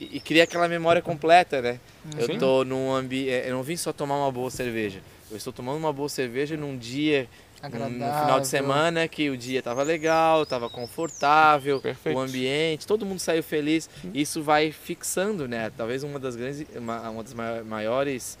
e, 0.00 0.16
e 0.16 0.20
cria 0.20 0.44
aquela 0.44 0.66
memória 0.66 1.02
completa, 1.02 1.60
né? 1.60 1.78
Eu 2.16 2.26
Sim. 2.26 2.38
tô 2.38 2.64
num 2.64 2.94
ambiente, 2.94 3.46
eu 3.46 3.54
não 3.54 3.62
vim 3.62 3.76
só 3.76 3.92
tomar 3.92 4.16
uma 4.16 4.32
boa 4.32 4.50
cerveja. 4.50 5.00
Eu 5.30 5.36
estou 5.36 5.52
tomando 5.52 5.76
uma 5.78 5.92
boa 5.92 6.08
cerveja 6.08 6.56
num 6.56 6.76
dia, 6.76 7.28
num- 7.62 7.88
no 7.90 7.98
final 8.20 8.40
de 8.40 8.48
semana 8.48 9.06
que 9.06 9.30
o 9.30 9.36
dia 9.36 9.62
tava 9.62 9.82
legal, 9.84 10.44
tava 10.44 10.68
confortável, 10.68 11.80
Perfeito. 11.80 12.16
o 12.16 12.20
ambiente, 12.20 12.86
todo 12.86 13.06
mundo 13.06 13.20
saiu 13.20 13.42
feliz. 13.42 13.88
Isso 14.12 14.42
vai 14.42 14.72
fixando, 14.72 15.46
né? 15.46 15.70
Talvez 15.76 16.02
uma 16.02 16.18
das 16.18 16.34
grandes, 16.34 16.66
uma, 16.76 17.08
uma 17.10 17.22
das 17.22 17.32
mai- 17.34 17.62
maiores 17.62 18.36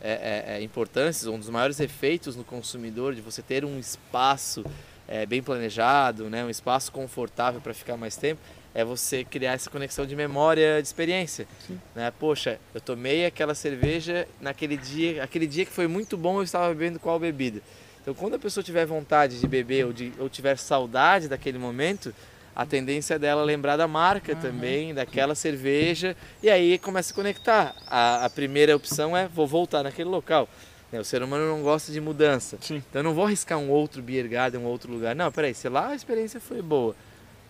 é, 0.00 0.12
é, 0.52 0.56
é, 0.58 0.62
importâncias, 0.62 1.26
um 1.26 1.38
dos 1.38 1.48
maiores 1.50 1.80
efeitos 1.80 2.36
no 2.36 2.44
consumidor 2.44 3.14
de 3.16 3.20
você 3.20 3.42
ter 3.42 3.64
um 3.64 3.76
espaço 3.80 4.64
é, 5.08 5.26
bem 5.26 5.42
planejado, 5.42 6.30
né? 6.30 6.44
Um 6.44 6.50
espaço 6.50 6.92
confortável 6.92 7.60
para 7.60 7.74
ficar 7.74 7.96
mais 7.96 8.16
tempo. 8.16 8.40
É 8.78 8.84
você 8.84 9.24
criar 9.24 9.54
essa 9.54 9.68
conexão 9.68 10.06
de 10.06 10.14
memória, 10.14 10.80
de 10.80 10.86
experiência, 10.86 11.48
né? 11.96 12.12
Poxa, 12.16 12.60
eu 12.72 12.80
tomei 12.80 13.26
aquela 13.26 13.52
cerveja 13.52 14.28
naquele 14.40 14.76
dia, 14.76 15.24
aquele 15.24 15.48
dia 15.48 15.64
que 15.64 15.72
foi 15.72 15.88
muito 15.88 16.16
bom, 16.16 16.38
eu 16.38 16.44
estava 16.44 16.68
bebendo 16.72 17.00
qual 17.00 17.18
bebida. 17.18 17.60
Então, 18.00 18.14
quando 18.14 18.34
a 18.34 18.38
pessoa 18.38 18.62
tiver 18.62 18.86
vontade 18.86 19.40
de 19.40 19.48
beber 19.48 19.84
ou, 19.86 19.92
de, 19.92 20.12
ou 20.20 20.28
tiver 20.28 20.56
saudade 20.56 21.26
daquele 21.26 21.58
momento, 21.58 22.14
a 22.54 22.64
tendência 22.64 23.18
dela 23.18 23.42
é 23.42 23.44
lembrar 23.44 23.76
da 23.76 23.88
marca 23.88 24.36
também, 24.36 24.94
daquela 24.94 25.34
cerveja, 25.34 26.16
e 26.40 26.48
aí 26.48 26.78
começa 26.78 27.12
a 27.12 27.16
conectar. 27.16 27.74
A, 27.88 28.26
a 28.26 28.30
primeira 28.30 28.76
opção 28.76 29.16
é 29.16 29.26
vou 29.26 29.46
voltar 29.48 29.82
naquele 29.82 30.08
local. 30.08 30.48
né? 30.92 31.00
O 31.00 31.04
ser 31.04 31.20
humano 31.20 31.48
não 31.48 31.62
gosta 31.62 31.90
de 31.90 32.00
mudança. 32.00 32.58
Sim. 32.60 32.76
Então 32.88 33.00
eu 33.00 33.04
não 33.04 33.12
vou 33.12 33.24
arriscar 33.26 33.58
um 33.58 33.70
outro 33.70 34.00
beer 34.00 34.28
garden, 34.28 34.60
um 34.60 34.66
outro 34.66 34.92
lugar. 34.92 35.16
Não, 35.16 35.32
peraí, 35.32 35.52
se 35.52 35.68
lá 35.68 35.88
a 35.88 35.94
experiência 35.96 36.38
foi 36.40 36.62
boa, 36.62 36.94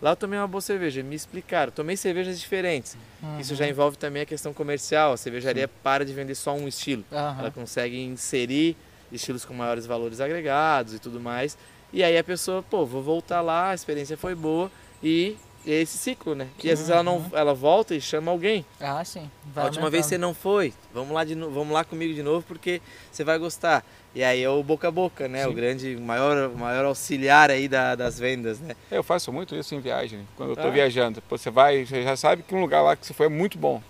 lá 0.01 0.11
eu 0.11 0.15
tomei 0.15 0.39
uma 0.39 0.47
boa 0.47 0.61
cerveja, 0.61 1.03
me 1.03 1.15
explicaram, 1.15 1.71
tomei 1.71 1.97
cervejas 1.97 2.39
diferentes. 2.39 2.97
Isso 3.39 3.55
já 3.55 3.67
envolve 3.67 3.97
também 3.97 4.21
a 4.21 4.25
questão 4.25 4.53
comercial. 4.53 5.13
A 5.13 5.17
cervejaria 5.17 5.67
para 5.67 6.05
de 6.05 6.13
vender 6.13 6.35
só 6.35 6.53
um 6.53 6.67
estilo. 6.67 7.03
Aham. 7.11 7.39
Ela 7.39 7.51
consegue 7.51 7.99
inserir 7.99 8.75
estilos 9.11 9.43
com 9.45 9.53
maiores 9.53 9.85
valores 9.85 10.21
agregados 10.21 10.93
e 10.93 10.99
tudo 10.99 11.19
mais. 11.19 11.57
E 11.91 12.03
aí 12.03 12.17
a 12.17 12.23
pessoa, 12.23 12.61
pô, 12.61 12.85
vou 12.85 13.01
voltar 13.01 13.41
lá, 13.41 13.71
a 13.71 13.73
experiência 13.75 14.15
foi 14.15 14.35
boa 14.35 14.71
e 15.03 15.35
esse 15.65 15.97
ciclo, 15.97 16.35
né? 16.35 16.47
E 16.63 16.71
às 16.71 16.79
vezes 16.79 16.89
ela 16.89 17.03
não, 17.03 17.25
ela 17.33 17.53
volta 17.53 17.93
e 17.95 17.99
chama 17.99 18.31
alguém. 18.31 18.65
Ah, 18.79 19.03
sim. 19.03 19.29
A 19.49 19.53
Vai 19.53 19.65
última 19.65 19.89
vez 19.89 20.05
você 20.05 20.17
não 20.17 20.33
foi, 20.33 20.73
vamos 20.93 21.13
lá 21.13 21.23
de 21.23 21.35
vamos 21.35 21.71
lá 21.71 21.83
comigo 21.83 22.13
de 22.13 22.23
novo 22.23 22.45
porque 22.47 22.81
você 23.11 23.23
vai 23.23 23.37
gostar. 23.37 23.83
E 24.15 24.23
aí 24.23 24.41
é 24.41 24.49
o 24.49 24.63
boca 24.63 24.87
a 24.87 24.91
boca, 24.91 25.27
né? 25.27 25.45
O 25.47 25.53
grande, 25.53 25.95
o 25.95 26.01
maior, 26.01 26.49
maior 26.55 26.85
auxiliar 26.85 27.51
aí 27.51 27.67
da- 27.67 27.93
das 27.95 28.17
vendas, 28.17 28.59
né? 28.59 28.75
Eu 28.89 29.03
faço 29.03 29.31
muito 29.31 29.55
isso 29.55 29.75
em 29.75 29.79
viagem. 29.79 30.27
Quando 30.35 30.49
eu 30.51 30.55
tô 30.55 30.67
Ah. 30.67 30.71
viajando, 30.71 31.21
Pô, 31.21 31.37
você 31.37 31.51
vai, 31.51 31.85
você 31.85 32.01
já 32.03 32.15
sabe 32.15 32.41
que 32.41 32.55
um 32.55 32.59
lugar 32.61 32.81
lá 32.81 32.95
que 32.95 33.05
você 33.05 33.13
foi 33.13 33.27
é 33.27 33.29
muito 33.29 33.57
bom. 33.57 33.81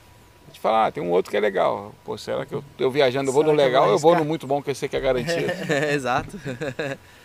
A 0.45 0.51
gente 0.51 0.59
fala, 0.59 0.87
ah, 0.87 0.91
tem 0.91 1.01
um 1.01 1.11
outro 1.11 1.31
que 1.31 1.37
é 1.37 1.39
legal. 1.39 1.93
Pô, 2.03 2.17
será 2.17 2.45
que 2.45 2.53
eu, 2.53 2.63
eu 2.77 2.91
viajando 2.91 3.29
eu 3.29 3.33
vou 3.33 3.43
Será 3.43 3.53
no 3.55 3.61
eu 3.61 3.65
legal 3.65 3.81
vou 3.83 3.89
ou 3.91 3.95
eu 3.95 3.99
vou 3.99 4.15
no 4.17 4.25
muito 4.25 4.45
bom 4.45 4.61
que 4.61 4.69
eu 4.71 4.75
sei 4.75 4.89
que 4.89 4.97
é 4.97 4.99
garantido? 4.99 5.45
Exato. 5.93 6.37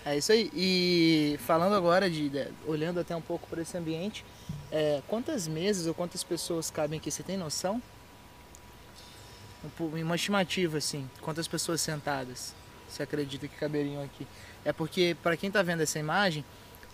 É 0.06 0.16
isso 0.16 0.30
aí. 0.30 0.50
E 0.54 1.36
falando 1.46 1.74
agora 1.74 2.08
de, 2.08 2.28
de- 2.28 2.48
olhando 2.66 3.00
até 3.00 3.16
um 3.16 3.20
pouco 3.22 3.48
para 3.48 3.60
esse 3.62 3.76
ambiente, 3.76 4.24
é, 4.70 5.00
quantas 5.08 5.48
mesas 5.48 5.86
ou 5.86 5.94
quantas 5.94 6.22
pessoas 6.22 6.70
cabem 6.70 6.98
aqui? 7.00 7.10
Você 7.10 7.22
tem 7.24 7.36
noção? 7.36 7.82
Um 9.80 9.86
Uma 10.02 10.14
estimativa 10.16 10.78
assim, 10.78 11.08
quantas 11.22 11.48
pessoas 11.48 11.80
sentadas? 11.80 12.54
Você 12.94 13.02
acredita 13.02 13.48
que 13.48 13.56
caberiam 13.56 14.02
aqui? 14.04 14.24
É 14.64 14.72
porque, 14.72 15.16
para 15.20 15.36
quem 15.36 15.48
está 15.48 15.62
vendo 15.62 15.82
essa 15.82 15.98
imagem, 15.98 16.44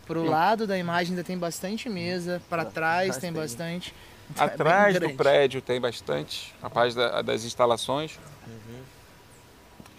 pro 0.07 0.25
lado 0.25 0.66
da 0.66 0.78
imagem 0.78 1.12
ainda 1.12 1.23
tem 1.23 1.37
bastante 1.37 1.90
mesa, 1.90 2.40
para 2.49 2.64
trás 2.64 3.19
tem 3.19 3.30
bastante. 3.30 3.95
Então 4.30 4.45
é 4.49 4.49
Atrás 4.49 4.99
do 4.99 5.11
prédio 5.11 5.61
tem 5.61 5.78
bastante, 5.78 6.54
a 6.62 6.71
parte 6.71 6.97
da, 6.97 7.21
das 7.21 7.45
instalações. 7.45 8.19
Uhum. 8.47 8.83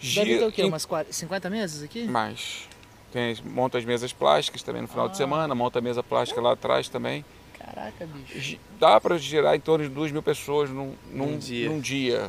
Deve 0.02 0.38
ter 0.38 0.44
o 0.44 0.52
quê? 0.52 0.64
Umas 0.64 0.84
40, 0.84 1.12
50 1.12 1.50
mesas 1.50 1.82
aqui? 1.84 2.02
Mais. 2.04 2.68
Tem, 3.12 3.36
monta 3.44 3.78
as 3.78 3.84
mesas 3.84 4.12
plásticas 4.12 4.62
também 4.62 4.82
no 4.82 4.88
final 4.88 5.06
ah. 5.06 5.08
de 5.08 5.16
semana, 5.16 5.54
monta 5.54 5.78
a 5.78 5.82
mesa 5.82 6.02
plástica 6.02 6.40
lá 6.40 6.52
atrás 6.52 6.88
também. 6.88 7.24
Caraca, 7.56 8.06
bicho. 8.06 8.58
Dá 8.80 9.00
para 9.00 9.16
girar 9.18 9.54
em 9.54 9.60
torno 9.60 9.88
de 9.88 9.94
2 9.94 10.10
mil 10.10 10.22
pessoas 10.22 10.68
num, 10.68 10.96
num, 11.12 11.38
dia. 11.38 11.68
num 11.68 11.78
dia. 11.78 12.28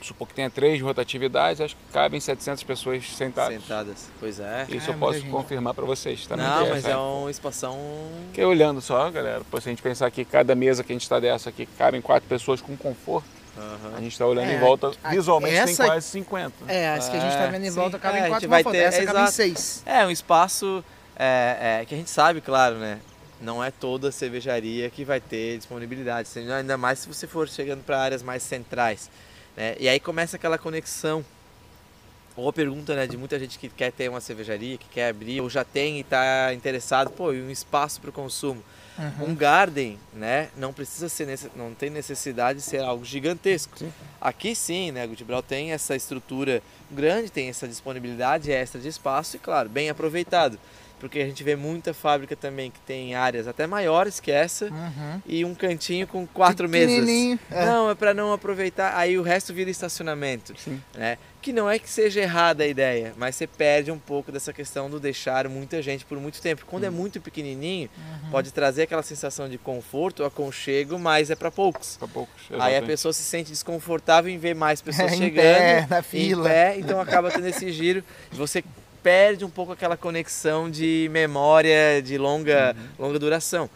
Supor 0.00 0.28
que 0.28 0.34
tenha 0.34 0.48
três 0.48 0.80
rotatividades, 0.80 1.60
acho 1.60 1.76
que 1.76 1.92
cabem 1.92 2.18
700 2.18 2.62
pessoas 2.62 3.04
sentadas. 3.04 3.60
Sentadas, 3.60 4.08
pois 4.18 4.40
é. 4.40 4.66
Isso 4.70 4.90
ah, 4.90 4.94
eu 4.94 4.98
posso 4.98 5.24
confirmar 5.26 5.74
para 5.74 5.84
vocês 5.84 6.26
também. 6.26 6.46
Não, 6.46 6.68
mas 6.68 6.84
é 6.86 6.96
um 6.96 7.28
espação... 7.28 7.78
Fiquei 8.28 8.44
olhando 8.44 8.80
só, 8.80 9.10
galera. 9.10 9.42
Se 9.50 9.56
a 9.56 9.60
gente 9.60 9.82
pensar 9.82 10.10
que 10.10 10.24
cada 10.24 10.54
mesa 10.54 10.82
que 10.82 10.92
a 10.92 10.94
gente 10.94 11.02
está 11.02 11.20
dessa 11.20 11.50
aqui 11.50 11.66
cabem 11.66 12.00
quatro 12.00 12.28
pessoas 12.28 12.60
com 12.60 12.76
conforto, 12.76 13.40
Uhum. 13.56 13.96
A 13.96 14.00
gente 14.00 14.12
está 14.12 14.26
olhando 14.26 14.48
é, 14.48 14.56
em 14.56 14.58
volta, 14.58 14.92
visualmente 15.10 15.56
essa, 15.56 15.66
tem 15.66 15.76
quase 15.76 16.06
50. 16.06 16.54
É, 16.68 16.94
as 16.94 17.08
que 17.08 17.16
a 17.16 17.20
gente 17.20 17.32
está 17.32 17.46
vendo 17.46 17.64
em 17.64 17.70
volta 17.70 17.96
sim, 17.96 18.02
cabem 18.02 18.22
é, 18.22 18.28
quatro 18.28 18.48
vai 18.48 18.64
ter, 18.64 18.76
essa 18.78 19.02
é, 19.02 19.06
cabe 19.06 19.20
em 19.20 19.26
seis. 19.26 19.82
É, 19.84 20.06
um 20.06 20.10
espaço 20.10 20.84
é, 21.16 21.80
é, 21.80 21.84
que 21.84 21.94
a 21.94 21.98
gente 21.98 22.10
sabe, 22.10 22.40
claro, 22.40 22.76
né? 22.76 23.00
Não 23.40 23.62
é 23.62 23.70
toda 23.70 24.12
cervejaria 24.12 24.88
que 24.90 25.04
vai 25.04 25.20
ter 25.20 25.58
disponibilidade, 25.58 26.28
ainda 26.38 26.76
mais 26.76 27.00
se 27.00 27.08
você 27.08 27.26
for 27.26 27.48
chegando 27.48 27.82
para 27.82 27.98
áreas 27.98 28.22
mais 28.22 28.42
centrais. 28.42 29.10
Né? 29.60 29.76
E 29.78 29.86
aí 29.90 30.00
começa 30.00 30.36
aquela 30.36 30.56
conexão 30.56 31.22
ou 32.34 32.48
a 32.48 32.52
pergunta 32.52 32.96
né, 32.96 33.06
de 33.06 33.18
muita 33.18 33.38
gente 33.38 33.58
que 33.58 33.68
quer 33.68 33.92
ter 33.92 34.08
uma 34.08 34.20
cervejaria, 34.20 34.78
que 34.78 34.88
quer 34.88 35.10
abrir, 35.10 35.42
ou 35.42 35.50
já 35.50 35.62
tem 35.62 35.98
e 35.98 36.00
está 36.00 36.54
interessado, 36.54 37.10
pô, 37.10 37.30
e 37.34 37.42
um 37.42 37.50
espaço 37.50 38.00
para 38.00 38.08
o 38.08 38.12
consumo. 38.12 38.62
Uhum. 38.98 39.30
Um 39.30 39.34
garden, 39.34 39.98
né, 40.14 40.48
não 40.56 40.72
precisa 40.72 41.10
ser, 41.10 41.38
não 41.54 41.74
tem 41.74 41.90
necessidade 41.90 42.60
de 42.60 42.64
ser 42.64 42.80
algo 42.80 43.04
gigantesco. 43.04 43.78
Sim. 43.78 43.92
Aqui 44.18 44.54
sim, 44.54 44.92
né, 44.92 45.06
Gutibral 45.06 45.42
tem 45.42 45.72
essa 45.72 45.94
estrutura 45.94 46.62
grande, 46.90 47.30
tem 47.30 47.50
essa 47.50 47.68
disponibilidade 47.68 48.50
extra 48.50 48.80
de 48.80 48.88
espaço 48.88 49.36
e, 49.36 49.38
claro, 49.38 49.68
bem 49.68 49.90
aproveitado 49.90 50.58
porque 51.00 51.18
a 51.18 51.24
gente 51.24 51.42
vê 51.42 51.56
muita 51.56 51.94
fábrica 51.94 52.36
também 52.36 52.70
que 52.70 52.78
tem 52.80 53.14
áreas 53.14 53.48
até 53.48 53.66
maiores 53.66 54.20
que 54.20 54.30
essa 54.30 54.66
uhum. 54.66 55.22
e 55.26 55.44
um 55.44 55.54
cantinho 55.54 56.06
com 56.06 56.26
quatro 56.26 56.68
mesas. 56.68 57.08
É. 57.50 57.64
Não, 57.64 57.90
é 57.90 57.94
para 57.94 58.12
não 58.12 58.32
aproveitar, 58.32 58.96
aí 58.96 59.18
o 59.18 59.22
resto 59.22 59.54
vira 59.54 59.70
estacionamento, 59.70 60.52
Sim. 60.58 60.80
né? 60.94 61.16
Que 61.40 61.54
não 61.54 61.70
é 61.70 61.78
que 61.78 61.88
seja 61.88 62.20
errada 62.20 62.64
a 62.64 62.66
ideia, 62.66 63.14
mas 63.16 63.34
você 63.34 63.46
perde 63.46 63.90
um 63.90 63.98
pouco 63.98 64.30
dessa 64.30 64.52
questão 64.52 64.90
do 64.90 65.00
deixar 65.00 65.48
muita 65.48 65.80
gente 65.80 66.04
por 66.04 66.20
muito 66.20 66.38
tempo. 66.42 66.66
Quando 66.66 66.84
é 66.84 66.90
muito 66.90 67.18
pequenininho, 67.18 67.88
uhum. 67.96 68.30
pode 68.30 68.52
trazer 68.52 68.82
aquela 68.82 69.02
sensação 69.02 69.48
de 69.48 69.56
conforto, 69.56 70.22
aconchego, 70.22 70.98
mas 70.98 71.30
é 71.30 71.34
para 71.34 71.50
poucos. 71.50 71.96
Para 71.96 72.08
poucos. 72.08 72.42
Exatamente. 72.42 72.76
Aí 72.76 72.76
a 72.76 72.86
pessoa 72.86 73.14
se 73.14 73.22
sente 73.22 73.50
desconfortável 73.50 74.30
em 74.30 74.36
ver 74.36 74.54
mais 74.54 74.82
pessoas 74.82 75.12
é, 75.14 75.16
chegando, 75.16 75.56
pé, 75.56 75.86
na 75.88 76.02
fila. 76.02 76.46
Pé, 76.46 76.78
então 76.78 77.00
acaba 77.00 77.30
tendo 77.30 77.46
esse 77.46 77.72
giro. 77.72 78.04
Você 78.32 78.62
perde 79.02 79.44
um 79.44 79.50
pouco 79.50 79.72
aquela 79.72 79.96
conexão 79.96 80.70
de 80.70 81.08
memória 81.10 82.02
de 82.02 82.18
longa, 82.18 82.74
uhum. 82.76 83.06
longa 83.06 83.18
duração. 83.18 83.68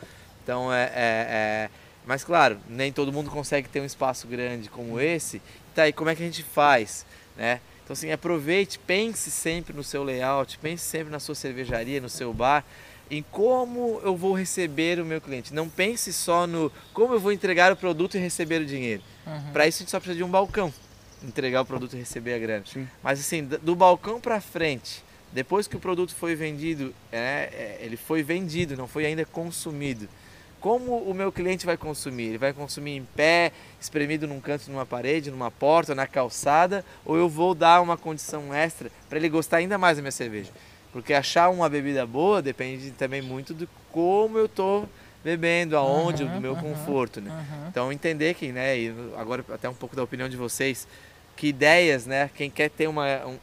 Então 0.42 0.72
é, 0.72 0.84
é, 0.84 0.90
é, 0.94 1.70
Mas 2.06 2.22
claro, 2.22 2.58
nem 2.68 2.92
todo 2.92 3.12
mundo 3.12 3.30
consegue 3.30 3.68
ter 3.68 3.80
um 3.80 3.84
espaço 3.84 4.26
grande 4.26 4.68
como 4.68 5.00
esse. 5.00 5.40
Tá, 5.74 5.88
e 5.88 5.92
como 5.92 6.10
é 6.10 6.14
que 6.14 6.22
a 6.22 6.26
gente 6.26 6.42
faz? 6.42 7.04
Né? 7.36 7.60
Então 7.82 7.94
assim, 7.94 8.12
aproveite, 8.12 8.78
pense 8.78 9.30
sempre 9.30 9.74
no 9.74 9.82
seu 9.82 10.04
layout, 10.04 10.58
pense 10.58 10.84
sempre 10.84 11.10
na 11.10 11.18
sua 11.18 11.34
cervejaria, 11.34 12.00
no 12.00 12.08
seu 12.08 12.32
bar, 12.32 12.64
em 13.10 13.22
como 13.22 14.00
eu 14.02 14.16
vou 14.16 14.32
receber 14.32 15.00
o 15.00 15.04
meu 15.04 15.20
cliente. 15.20 15.52
Não 15.52 15.68
pense 15.68 16.12
só 16.12 16.46
no 16.46 16.70
como 16.92 17.14
eu 17.14 17.20
vou 17.20 17.32
entregar 17.32 17.72
o 17.72 17.76
produto 17.76 18.16
e 18.16 18.20
receber 18.20 18.62
o 18.62 18.66
dinheiro. 18.66 19.02
Uhum. 19.26 19.52
Para 19.52 19.66
isso 19.66 19.78
a 19.78 19.80
gente 19.80 19.90
só 19.90 19.98
precisa 19.98 20.16
de 20.16 20.24
um 20.24 20.30
balcão, 20.30 20.72
entregar 21.22 21.62
o 21.62 21.66
produto 21.66 21.94
e 21.94 21.98
receber 21.98 22.34
a 22.34 22.38
grana. 22.38 22.64
Sim. 22.66 22.88
Mas 23.02 23.20
assim, 23.20 23.44
do 23.44 23.74
balcão 23.74 24.20
para 24.20 24.40
frente, 24.40 25.03
depois 25.34 25.66
que 25.66 25.76
o 25.76 25.80
produto 25.80 26.14
foi 26.14 26.36
vendido, 26.36 26.94
é, 27.10 27.50
é, 27.52 27.78
ele 27.84 27.96
foi 27.96 28.22
vendido, 28.22 28.76
não 28.76 28.86
foi 28.86 29.04
ainda 29.04 29.24
consumido. 29.24 30.08
Como 30.60 30.96
o 30.96 31.12
meu 31.12 31.32
cliente 31.32 31.66
vai 31.66 31.76
consumir? 31.76 32.28
Ele 32.28 32.38
vai 32.38 32.52
consumir 32.52 32.92
em 32.92 33.04
pé, 33.04 33.50
espremido 33.80 34.28
num 34.28 34.40
canto, 34.40 34.70
numa 34.70 34.86
parede, 34.86 35.32
numa 35.32 35.50
porta, 35.50 35.92
na 35.92 36.06
calçada, 36.06 36.84
ou 37.04 37.16
eu 37.16 37.28
vou 37.28 37.52
dar 37.52 37.82
uma 37.82 37.98
condição 37.98 38.54
extra 38.54 38.90
para 39.08 39.18
ele 39.18 39.28
gostar 39.28 39.56
ainda 39.56 39.76
mais 39.76 39.96
da 39.96 40.02
minha 40.02 40.12
cerveja? 40.12 40.52
Porque 40.92 41.12
achar 41.12 41.50
uma 41.50 41.68
bebida 41.68 42.06
boa 42.06 42.40
depende 42.40 42.92
também 42.92 43.20
muito 43.20 43.52
de 43.52 43.68
como 43.90 44.38
eu 44.38 44.46
estou 44.46 44.88
bebendo, 45.24 45.76
aonde, 45.76 46.22
uhum, 46.22 46.34
do 46.34 46.40
meu 46.40 46.52
uhum, 46.52 46.60
conforto, 46.60 47.20
né? 47.20 47.30
Uhum. 47.30 47.68
Então 47.68 47.92
entender 47.92 48.34
que, 48.34 48.52
né, 48.52 48.78
e 48.78 48.94
agora 49.16 49.44
até 49.52 49.68
um 49.68 49.74
pouco 49.74 49.96
da 49.96 50.02
opinião 50.02 50.28
de 50.28 50.36
vocês, 50.36 50.86
que 51.36 51.48
ideias, 51.48 52.06
né, 52.06 52.30
quem 52.34 52.50
quer 52.50 52.70
ter 52.70 52.86
uma, 52.86 53.26
um, 53.26 53.38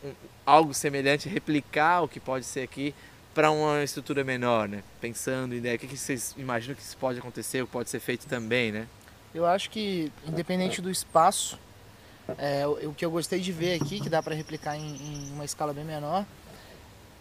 algo 0.45 0.73
semelhante, 0.73 1.29
replicar 1.29 2.01
o 2.01 2.07
que 2.07 2.19
pode 2.19 2.45
ser 2.45 2.61
aqui 2.61 2.93
para 3.33 3.51
uma 3.51 3.83
estrutura 3.83 4.23
menor, 4.23 4.67
né? 4.67 4.83
Pensando 4.99 5.53
em 5.55 5.57
ideia, 5.57 5.75
o 5.75 5.79
que, 5.79 5.97
vocês 5.97 6.35
imaginam 6.37 6.75
que 6.75 6.81
isso 6.81 6.97
pode 6.97 7.19
acontecer, 7.19 7.61
o 7.61 7.65
que 7.65 7.71
pode 7.71 7.89
ser 7.89 7.99
feito 7.99 8.27
também, 8.27 8.71
né? 8.71 8.87
Eu 9.33 9.45
acho 9.45 9.69
que, 9.69 10.11
independente 10.27 10.81
do 10.81 10.91
espaço, 10.91 11.57
é, 12.37 12.67
o, 12.67 12.89
o, 12.89 12.93
que 12.93 13.05
eu 13.05 13.11
gostei 13.11 13.39
de 13.39 13.51
ver 13.51 13.81
aqui, 13.81 14.01
que 14.01 14.09
dá 14.09 14.21
para 14.21 14.35
replicar 14.35 14.75
em, 14.75 14.95
em, 14.95 15.31
uma 15.33 15.45
escala 15.45 15.73
bem 15.73 15.85
menor, 15.85 16.25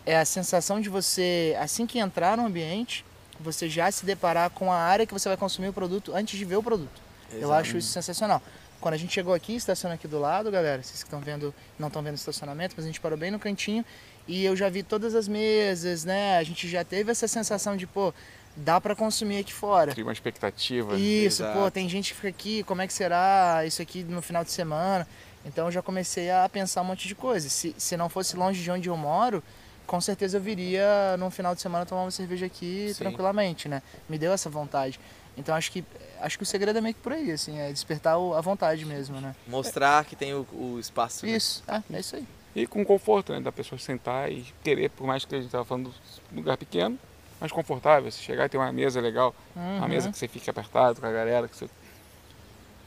é 0.04 0.18
a 0.18 0.24
sensação 0.24 0.80
de 0.80 0.88
você, 0.88 1.56
assim 1.60 1.86
que 1.86 1.98
entrar 1.98 2.36
no 2.36 2.46
ambiente, 2.46 3.04
você 3.38 3.68
já 3.68 3.90
se 3.90 4.04
deparar 4.04 4.50
com 4.50 4.72
a 4.72 4.76
área 4.76 5.06
que 5.06 5.12
você 5.12 5.28
vai 5.28 5.36
consumir 5.36 5.68
o 5.68 5.72
produto 5.72 6.12
antes 6.14 6.36
de 6.36 6.44
ver 6.44 6.56
o 6.56 6.62
produto. 6.62 7.00
Exatamente. 7.28 7.42
Eu 7.42 7.52
acho 7.52 7.76
isso 7.76 7.88
sensacional. 7.88 8.42
Quando 8.80 8.94
a 8.94 8.96
gente 8.96 9.12
chegou 9.12 9.34
aqui, 9.34 9.54
estaciona 9.54 9.94
aqui 9.94 10.08
do 10.08 10.18
lado, 10.18 10.50
galera, 10.50 10.82
vocês 10.82 11.02
que 11.02 11.06
estão 11.06 11.20
vendo, 11.20 11.54
não 11.78 11.88
estão 11.88 12.02
vendo 12.02 12.14
o 12.14 12.16
estacionamento, 12.16 12.74
mas 12.76 12.84
a 12.84 12.88
gente 12.88 13.00
parou 13.00 13.18
bem 13.18 13.30
no 13.30 13.38
cantinho 13.38 13.84
e 14.26 14.44
eu 14.44 14.56
já 14.56 14.70
vi 14.70 14.82
todas 14.82 15.14
as 15.14 15.28
mesas, 15.28 16.04
né? 16.04 16.38
A 16.38 16.42
gente 16.42 16.66
já 16.66 16.82
teve 16.82 17.10
essa 17.10 17.28
sensação 17.28 17.76
de, 17.76 17.86
pô, 17.86 18.14
dá 18.56 18.80
para 18.80 18.96
consumir 18.96 19.38
aqui 19.38 19.52
fora. 19.52 19.94
Tem 19.94 20.02
uma 20.02 20.12
expectativa. 20.12 20.96
Isso, 20.96 21.42
Exato. 21.42 21.58
pô, 21.58 21.70
tem 21.70 21.88
gente 21.88 22.12
que 22.12 22.16
fica 22.16 22.28
aqui, 22.28 22.62
como 22.62 22.80
é 22.80 22.86
que 22.86 22.92
será 22.92 23.64
isso 23.66 23.82
aqui 23.82 24.02
no 24.02 24.22
final 24.22 24.42
de 24.44 24.50
semana? 24.50 25.06
Então 25.44 25.66
eu 25.66 25.72
já 25.72 25.82
comecei 25.82 26.30
a 26.30 26.48
pensar 26.48 26.80
um 26.80 26.84
monte 26.84 27.06
de 27.06 27.14
coisa. 27.14 27.50
Se, 27.50 27.74
se 27.76 27.96
não 27.98 28.08
fosse 28.08 28.34
longe 28.34 28.62
de 28.62 28.70
onde 28.70 28.88
eu 28.88 28.96
moro, 28.96 29.42
com 29.86 30.00
certeza 30.00 30.38
eu 30.38 30.40
viria 30.40 31.16
no 31.18 31.30
final 31.30 31.54
de 31.54 31.60
semana 31.60 31.84
tomar 31.84 32.02
uma 32.02 32.10
cerveja 32.10 32.46
aqui 32.46 32.92
Sim. 32.94 33.04
tranquilamente, 33.04 33.68
né? 33.68 33.82
Me 34.08 34.16
deu 34.16 34.32
essa 34.32 34.48
vontade. 34.48 35.00
Então 35.40 35.54
acho 35.54 35.72
que 35.72 35.84
acho 36.20 36.36
que 36.36 36.42
o 36.42 36.46
segredo 36.46 36.78
é 36.78 36.80
meio 36.80 36.94
que 36.94 37.00
por 37.00 37.12
aí, 37.12 37.30
assim, 37.32 37.58
é 37.58 37.70
despertar 37.70 38.14
a 38.14 38.40
vontade 38.40 38.84
mesmo, 38.84 39.20
né? 39.20 39.34
Mostrar 39.46 40.04
que 40.04 40.14
tem 40.14 40.34
o, 40.34 40.46
o 40.52 40.78
espaço. 40.78 41.26
Né? 41.26 41.32
Isso, 41.32 41.62
né? 41.66 41.82
é, 41.90 41.96
é 41.96 42.00
isso 42.00 42.16
aí. 42.16 42.26
E 42.54 42.66
com 42.66 42.84
conforto, 42.84 43.32
né? 43.32 43.40
Da 43.40 43.52
pessoa 43.52 43.78
sentar 43.78 44.30
e 44.30 44.44
querer, 44.62 44.90
por 44.90 45.06
mais 45.06 45.24
que 45.24 45.34
a 45.34 45.38
gente 45.38 45.46
estava 45.46 45.64
falando 45.64 45.92
de 46.30 46.36
lugar 46.36 46.56
pequeno, 46.56 46.98
mais 47.40 47.52
confortável. 47.52 48.10
Você 48.10 48.22
chegar 48.22 48.46
e 48.46 48.48
ter 48.48 48.58
uma 48.58 48.72
mesa 48.72 49.00
legal, 49.00 49.34
uhum. 49.56 49.78
uma 49.78 49.88
mesa 49.88 50.10
que 50.10 50.18
você 50.18 50.28
fique 50.28 50.50
apertado 50.50 51.00
com 51.00 51.06
a 51.06 51.12
galera, 51.12 51.48
que 51.48 51.56
você 51.56 51.68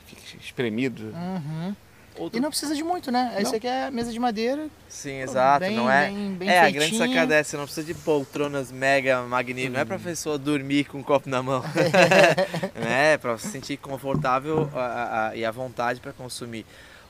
fique 0.06 0.38
espremido. 0.38 1.06
Uhum. 1.06 1.76
Outro... 2.18 2.38
E 2.38 2.42
não 2.42 2.50
precisa 2.50 2.76
de 2.76 2.84
muito, 2.84 3.12
né? 3.12 3.36
Esse 3.40 3.56
aqui 3.56 3.68
é 3.68 3.90
mesa 3.90 4.12
de 4.12 4.20
madeira. 4.20 4.68
Sim, 4.88 5.22
exato. 5.22 5.62
Bem, 5.62 5.76
não 5.76 5.90
é. 5.90 6.08
Bem, 6.08 6.34
bem 6.34 6.50
é, 6.50 6.62
feitinho. 6.62 6.84
a 6.84 6.86
grande 6.86 6.98
sacada 6.98 7.36
é 7.36 7.44
você 7.44 7.58
não 7.58 7.66
precisa 7.66 7.88
de 7.88 7.94
poltronas 7.94 8.72
mega 8.72 9.22
magníficas. 9.24 9.72
Hum. 9.72 9.74
Não 9.74 9.80
é 9.80 9.86
pra 9.86 10.00
pessoa 10.00 10.38
dormir 10.38 10.86
com 10.86 11.00
um 11.00 11.04
copo 11.04 11.30
na 11.30 11.42
mão. 11.42 11.64
né? 12.76 13.14
É 13.14 13.18
pra 13.18 13.38
se 13.38 13.48
sentir 13.48 13.78
confortável 13.78 14.70
a, 14.76 15.30
a, 15.30 15.36
e 15.36 15.44
à 15.44 15.52
vontade 15.52 16.00
para 16.00 16.14
consumir. 16.14 16.66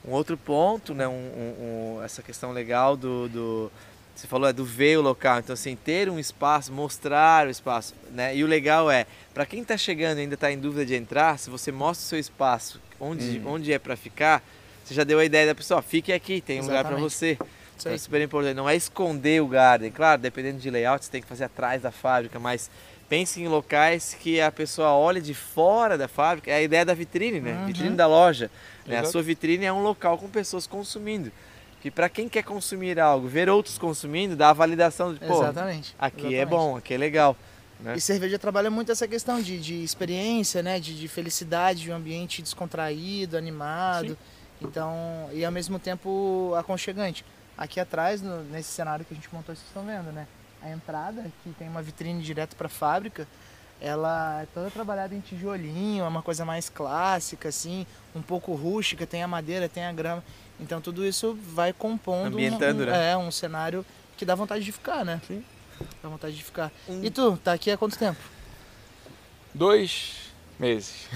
Um 0.06 0.12
outro 0.12 0.38
ponto, 0.38 0.94
né? 0.94 1.08
Um, 1.08 1.12
um, 1.12 1.98
um, 1.98 2.04
essa 2.04 2.22
questão 2.22 2.52
legal 2.52 2.96
do, 2.96 3.28
do. 3.30 3.72
Você 4.16 4.28
falou 4.28 4.48
é 4.48 4.54
do 4.54 4.64
ver 4.64 4.98
o 4.98 5.02
local, 5.02 5.40
então 5.40 5.54
assim, 5.54 5.76
ter 5.76 6.08
um 6.10 6.20
espaço, 6.20 6.72
mostrar 6.72 7.48
o 7.48 7.50
espaço, 7.50 7.96
né? 8.12 8.36
E 8.36 8.44
o 8.44 8.48
legal 8.48 8.92
é, 8.92 9.08
para 9.34 9.46
quem 9.46 9.62
está 9.62 9.76
chegando 9.76 10.20
e 10.20 10.22
ainda 10.22 10.36
está 10.36 10.52
em 10.52 10.60
dúvida 10.60 10.86
de 10.86 10.94
entrar, 10.94 11.40
se 11.40 11.50
você 11.50 11.72
mostra 11.72 12.06
o 12.06 12.10
seu 12.10 12.20
espaço, 12.20 12.80
onde, 13.00 13.40
hum. 13.40 13.44
onde 13.48 13.74
é 13.74 13.80
para 13.80 13.96
ficar, 13.96 14.44
você 14.84 14.94
já 14.94 15.04
deu 15.04 15.20
a 15.20 15.26
ideia 15.26 15.48
da 15.48 15.56
pessoa, 15.56 15.82
fique 15.82 16.12
aqui, 16.12 16.42
tem 16.42 16.60
um 16.60 16.64
lugar 16.64 16.84
para 16.84 16.96
você. 16.96 17.38
Isso 17.78 17.90
é 17.90 17.98
super 17.98 18.22
importante. 18.22 18.56
Não 18.56 18.70
é 18.70 18.76
esconder 18.76 19.42
o 19.42 19.48
garden. 19.48 19.92
Claro, 19.92 20.22
dependendo 20.22 20.60
de 20.60 20.70
layout, 20.70 21.04
você 21.04 21.12
tem 21.12 21.22
que 21.22 21.28
fazer 21.28 21.46
atrás 21.46 21.82
da 21.82 21.92
fábrica, 21.92 22.40
mas 22.40 22.70
pense 23.10 23.42
em 23.42 23.48
locais 23.48 24.16
que 24.20 24.40
a 24.40 24.52
pessoa 24.52 24.94
olhe 24.94 25.22
de 25.22 25.34
fora 25.34 25.98
da 25.98 26.08
fábrica. 26.08 26.52
É 26.52 26.56
a 26.56 26.62
ideia 26.62 26.86
da 26.86 26.94
vitrine, 26.94 27.40
né? 27.40 27.54
Uhum. 27.54 27.66
Vitrine 27.68 27.96
da 27.96 28.08
loja. 28.08 28.50
Né? 28.86 29.00
A 29.00 29.06
sua 29.06 29.22
vitrine 29.22 29.66
é 29.66 29.74
um 29.74 29.84
local 29.84 30.18
com 30.18 30.30
pessoas 30.30 30.68
consumindo. 30.68 31.32
Que 31.82 31.92
para 31.92 32.08
quem 32.08 32.30
quer 32.30 32.44
consumir 32.44 33.00
algo, 33.00 33.28
ver 33.28 33.50
outros 33.50 33.78
consumindo, 33.78 34.36
dá 34.36 34.52
a 34.52 34.54
validação 34.54 35.14
de, 35.14 35.20
pô, 35.20 35.42
Exatamente. 35.44 35.94
aqui 36.00 36.18
Exatamente. 36.20 36.40
é 36.40 36.46
bom, 36.46 36.78
aqui 36.78 36.94
é 36.94 36.98
legal. 36.98 37.36
Né? 37.82 37.96
E 37.98 38.02
cerveja 38.02 38.40
trabalha 38.40 38.72
muito 38.72 38.92
essa 38.92 39.06
questão 39.06 39.42
de, 39.42 39.60
de 39.60 39.84
experiência, 39.84 40.64
né? 40.64 40.80
De, 40.80 40.98
de 40.98 41.08
felicidade, 41.10 41.82
de 41.82 41.92
um 41.92 41.96
ambiente 41.96 42.42
descontraído, 42.42 43.36
animado. 43.36 44.10
Sim. 44.10 44.18
Então, 44.62 45.30
e 45.34 45.44
ao 45.44 45.52
mesmo 45.52 45.78
tempo 45.80 46.54
aconchegante. 46.58 47.26
aqui 47.56 47.80
atrás, 47.80 48.20
no- 48.20 48.44
nesse 48.46 48.70
cenário 48.72 49.06
que 49.06 49.14
a 49.14 49.16
gente 49.16 49.30
montou, 49.32 49.54
vocês 49.56 49.68
estão 49.68 49.86
vendo, 49.86 50.12
né? 50.12 50.26
A 50.62 50.72
entrada, 50.72 51.24
que 51.44 51.52
tem 51.52 51.70
uma 51.70 51.84
vitrine 51.84 52.20
direto 52.24 52.56
para 52.56 52.66
a 52.66 52.70
fábrica, 52.70 53.28
ela 53.80 54.42
é 54.42 54.48
toda 54.54 54.72
trabalhada 54.72 55.14
em 55.14 55.20
tijolinho, 55.20 56.04
é 56.04 56.08
uma 56.08 56.24
coisa 56.24 56.44
mais 56.46 56.68
clássica, 56.68 57.50
assim, 57.50 57.86
um 58.16 58.24
pouco 58.24 58.56
rústica, 58.56 59.06
tem 59.06 59.22
a 59.22 59.28
madeira, 59.28 59.70
tem 59.70 59.86
a 59.86 59.92
grama. 59.94 60.24
Então 60.60 60.82
tudo 60.82 61.06
isso 61.06 61.38
vai 61.54 61.72
compondo 61.74 62.34
um- 62.34 62.38
Ambientando, 62.40 62.82
um, 62.84 62.86
né? 62.88 63.12
é, 63.12 63.18
um 63.18 63.30
cenário 63.30 63.86
que 64.18 64.26
dá 64.26 64.34
vontade 64.34 64.64
de 64.66 64.72
ficar, 64.72 65.06
né? 65.06 65.22
Sim. 65.28 65.44
Dá 66.02 66.10
vontade 66.10 66.36
de 66.36 66.44
ficar. 66.44 66.72
Um- 66.90 67.04
E 67.04 67.12
tu, 67.12 67.38
tá 67.38 67.54
aqui 67.54 67.70
há 67.70 67.78
quanto 67.78 68.00
tempo? 68.00 68.20
Dois 69.54 70.32
meses. 70.60 71.08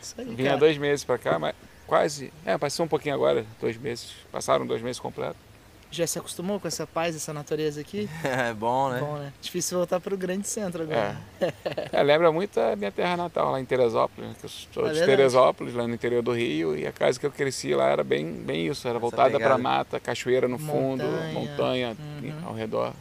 Isso 0.00 0.14
aí, 0.18 0.34
Vinha 0.34 0.48
cara. 0.50 0.60
dois 0.60 0.78
meses 0.78 1.04
pra 1.04 1.18
cá, 1.18 1.38
mas 1.38 1.54
quase. 1.92 2.32
É, 2.46 2.56
passou 2.56 2.86
um 2.86 2.88
pouquinho 2.88 3.14
agora, 3.14 3.44
dois 3.60 3.76
meses. 3.76 4.12
Passaram 4.32 4.66
dois 4.66 4.80
meses 4.80 4.98
completos. 4.98 5.36
Já 5.90 6.06
se 6.06 6.18
acostumou 6.18 6.58
com 6.58 6.66
essa 6.66 6.86
paz, 6.86 7.14
essa 7.14 7.34
natureza 7.34 7.82
aqui? 7.82 8.08
É 8.24 8.54
bom, 8.54 8.88
né? 8.88 8.98
Bom, 8.98 9.16
né? 9.18 9.30
Difícil 9.42 9.76
voltar 9.76 10.00
pro 10.00 10.16
grande 10.16 10.48
centro 10.48 10.84
agora. 10.84 11.18
É, 11.92 12.02
lembra 12.02 12.32
muito 12.32 12.58
a 12.58 12.74
minha 12.74 12.90
terra 12.90 13.14
natal, 13.14 13.52
lá 13.52 13.60
em 13.60 13.64
Teresópolis. 13.66 14.30
né? 14.30 14.36
Que 14.40 14.46
eu 14.46 14.48
sou 14.48 14.84
É 14.84 14.86
de 14.86 14.98
verdade. 15.00 15.16
Teresópolis, 15.18 15.74
lá 15.74 15.86
no 15.86 15.92
interior 15.92 16.22
do 16.22 16.32
Rio, 16.32 16.74
e 16.74 16.86
a 16.86 16.92
casa 16.92 17.20
que 17.20 17.26
eu 17.26 17.30
cresci 17.30 17.74
lá 17.74 17.90
era 17.90 18.02
bem, 18.02 18.24
bem 18.32 18.68
isso, 18.68 18.88
era 18.88 18.98
voltada 18.98 19.38
para 19.38 19.58
mata, 19.58 20.00
cachoeira 20.00 20.48
no 20.48 20.58
fundo, 20.58 21.04
Montanha. 21.04 21.32
montanha 21.34 21.96
Uhum. 22.22 22.46
ao 22.46 22.54
redor. 22.54 22.94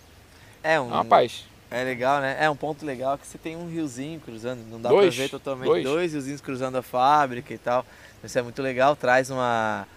É 0.62 0.74
É 0.74 0.82
um, 0.82 0.88
uma 0.88 1.06
paz. 1.06 1.46
É 1.74 1.86
legal, 1.86 2.20
né? 2.20 2.36
É 2.42 2.50
um 2.50 2.58
ponto 2.58 2.86
legal 2.86 3.18
que 3.18 3.26
você 3.26 3.38
tem 3.38 3.56
um 3.56 3.70
riozinho 3.70 4.20
cruzando, 4.20 4.60
não 4.70 4.82
dá 4.82 4.90
Dois. 4.90 5.16
pra 5.16 5.24
ver 5.24 5.30
totalmente 5.30 5.70
Dois. 5.70 5.84
dois 5.86 6.12
riozinhos 6.12 6.42
cruzando 6.42 6.78
a 6.78 6.82
fábrica 6.82 7.54
e 7.54 7.58
tal. 7.58 7.86
Isso 8.24 8.38
é 8.38 8.42
muito 8.42 8.62
legal, 8.62 8.96
traz 8.96 9.30
uma 9.30 9.88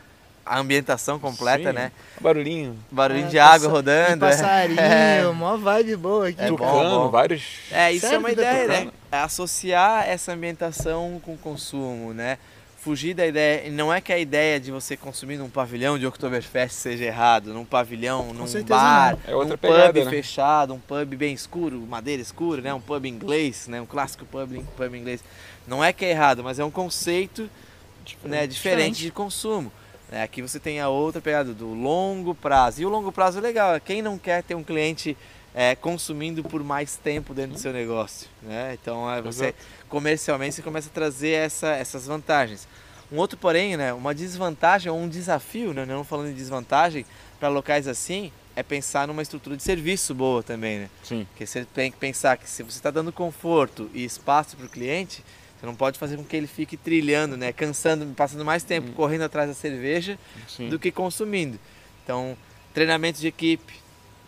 a 0.46 0.58
ambientação 0.58 1.18
completa, 1.18 1.70
Sim. 1.70 1.74
né? 1.74 1.92
Barulhinho, 2.20 2.78
Barulhinho 2.90 3.26
É, 3.28 3.30
de 3.30 3.38
água 3.38 3.68
rodando. 3.70 4.16
E 4.26 4.28
passarinho, 4.28 4.78
É. 4.80 5.24
mó 5.32 5.56
vibe 5.56 5.96
boa 5.96 6.28
aqui. 6.28 6.40
É 6.40 6.50
bom, 6.50 6.56
tucano, 6.56 7.00
bom. 7.00 7.08
vários. 7.10 7.42
É, 7.70 7.92
isso 7.92 8.02
Sério 8.02 8.16
é 8.16 8.18
uma 8.18 8.28
tá 8.28 8.32
ideia, 8.32 8.68
né? 8.68 8.92
É 9.10 9.18
associar 9.18 10.06
essa 10.06 10.32
ambientação 10.32 11.20
com 11.24 11.34
o 11.34 11.38
consumo, 11.38 12.12
né? 12.12 12.38
Fugir 12.76 13.14
da 13.14 13.26
ideia. 13.26 13.70
Não 13.70 13.90
é 13.90 13.98
que 14.02 14.12
a 14.12 14.18
ideia 14.18 14.60
de 14.60 14.70
você 14.70 14.94
consumir 14.94 15.38
num 15.38 15.48
pavilhão 15.48 15.98
de 15.98 16.06
Oktoberfest 16.06 16.74
seja 16.74 17.04
errado, 17.04 17.54
num 17.54 17.64
pavilhão, 17.64 18.34
num 18.34 18.46
certeza 18.46 18.78
bar, 18.78 19.12
não. 19.26 19.32
É 19.32 19.34
outra 19.34 19.54
num 19.54 19.58
pegada, 19.58 19.92
pub 19.94 20.04
né? 20.04 20.10
fechado, 20.10 20.74
um 20.74 20.78
pub 20.78 21.14
bem 21.16 21.32
escuro, 21.32 21.80
madeira 21.88 22.20
escura, 22.20 22.60
né? 22.60 22.74
Um 22.74 22.82
pub 22.82 23.06
inglês, 23.06 23.66
né? 23.66 23.80
Um 23.80 23.86
clássico 23.86 24.26
pub, 24.26 24.62
pub 24.76 24.94
inglês. 24.94 25.24
Não 25.66 25.82
é 25.82 25.94
que 25.94 26.04
é 26.04 26.10
errado, 26.10 26.44
mas 26.44 26.58
é 26.58 26.64
um 26.64 26.70
conceito 26.70 27.48
né, 28.22 28.46
diferente 28.46 29.02
de 29.02 29.10
consumo. 29.10 29.72
né? 30.10 30.22
Aqui 30.22 30.42
você 30.42 30.58
tem 30.58 30.80
a 30.80 30.88
outra 30.88 31.20
pegada 31.20 31.52
do 31.52 31.72
longo 31.72 32.34
prazo. 32.34 32.82
E 32.82 32.86
o 32.86 32.88
longo 32.88 33.10
prazo 33.10 33.38
é 33.38 33.40
legal. 33.40 33.80
Quem 33.80 34.02
não 34.02 34.18
quer 34.18 34.42
ter 34.42 34.54
um 34.54 34.62
cliente 34.62 35.16
é, 35.54 35.74
consumindo 35.74 36.42
por 36.42 36.62
mais 36.62 36.96
tempo 36.96 37.32
dentro 37.32 37.52
do 37.52 37.58
seu 37.58 37.72
negócio? 37.72 38.28
Né? 38.42 38.76
Então 38.80 39.10
é, 39.10 39.22
você 39.22 39.46
Exato. 39.46 39.58
comercialmente 39.88 40.56
você 40.56 40.62
começa 40.62 40.88
a 40.88 40.92
trazer 40.92 41.30
essa, 41.30 41.68
essas 41.68 42.06
vantagens. 42.06 42.66
Um 43.12 43.16
outro, 43.18 43.38
porém, 43.38 43.76
né, 43.76 43.92
uma 43.92 44.14
desvantagem 44.14 44.90
ou 44.90 44.98
um 44.98 45.08
desafio, 45.08 45.72
né, 45.72 45.84
não 45.84 46.02
falando 46.02 46.28
de 46.28 46.34
desvantagem, 46.34 47.04
para 47.38 47.48
locais 47.48 47.86
assim, 47.86 48.32
é 48.56 48.62
pensar 48.62 49.06
numa 49.06 49.20
estrutura 49.22 49.56
de 49.56 49.62
serviço 49.62 50.14
boa 50.14 50.42
também. 50.42 50.78
Né? 50.80 50.90
Sim. 51.02 51.26
Porque 51.30 51.46
você 51.46 51.64
tem 51.64 51.90
que 51.92 51.98
pensar 51.98 52.36
que 52.36 52.48
se 52.48 52.62
você 52.62 52.78
está 52.78 52.90
dando 52.90 53.12
conforto 53.12 53.90
e 53.92 54.04
espaço 54.04 54.56
para 54.56 54.66
o 54.66 54.68
cliente, 54.68 55.22
você 55.64 55.66
não 55.66 55.74
pode 55.74 55.98
fazer 55.98 56.16
com 56.16 56.24
que 56.24 56.36
ele 56.36 56.46
fique 56.46 56.76
trilhando, 56.76 57.36
né, 57.36 57.52
cansando, 57.52 58.06
passando 58.14 58.44
mais 58.44 58.62
tempo 58.62 58.92
correndo 58.92 59.22
atrás 59.22 59.48
da 59.48 59.54
cerveja 59.54 60.18
Sim. 60.46 60.68
do 60.68 60.78
que 60.78 60.92
consumindo. 60.92 61.58
Então, 62.04 62.36
treinamento 62.74 63.18
de 63.18 63.26
equipe, 63.26 63.74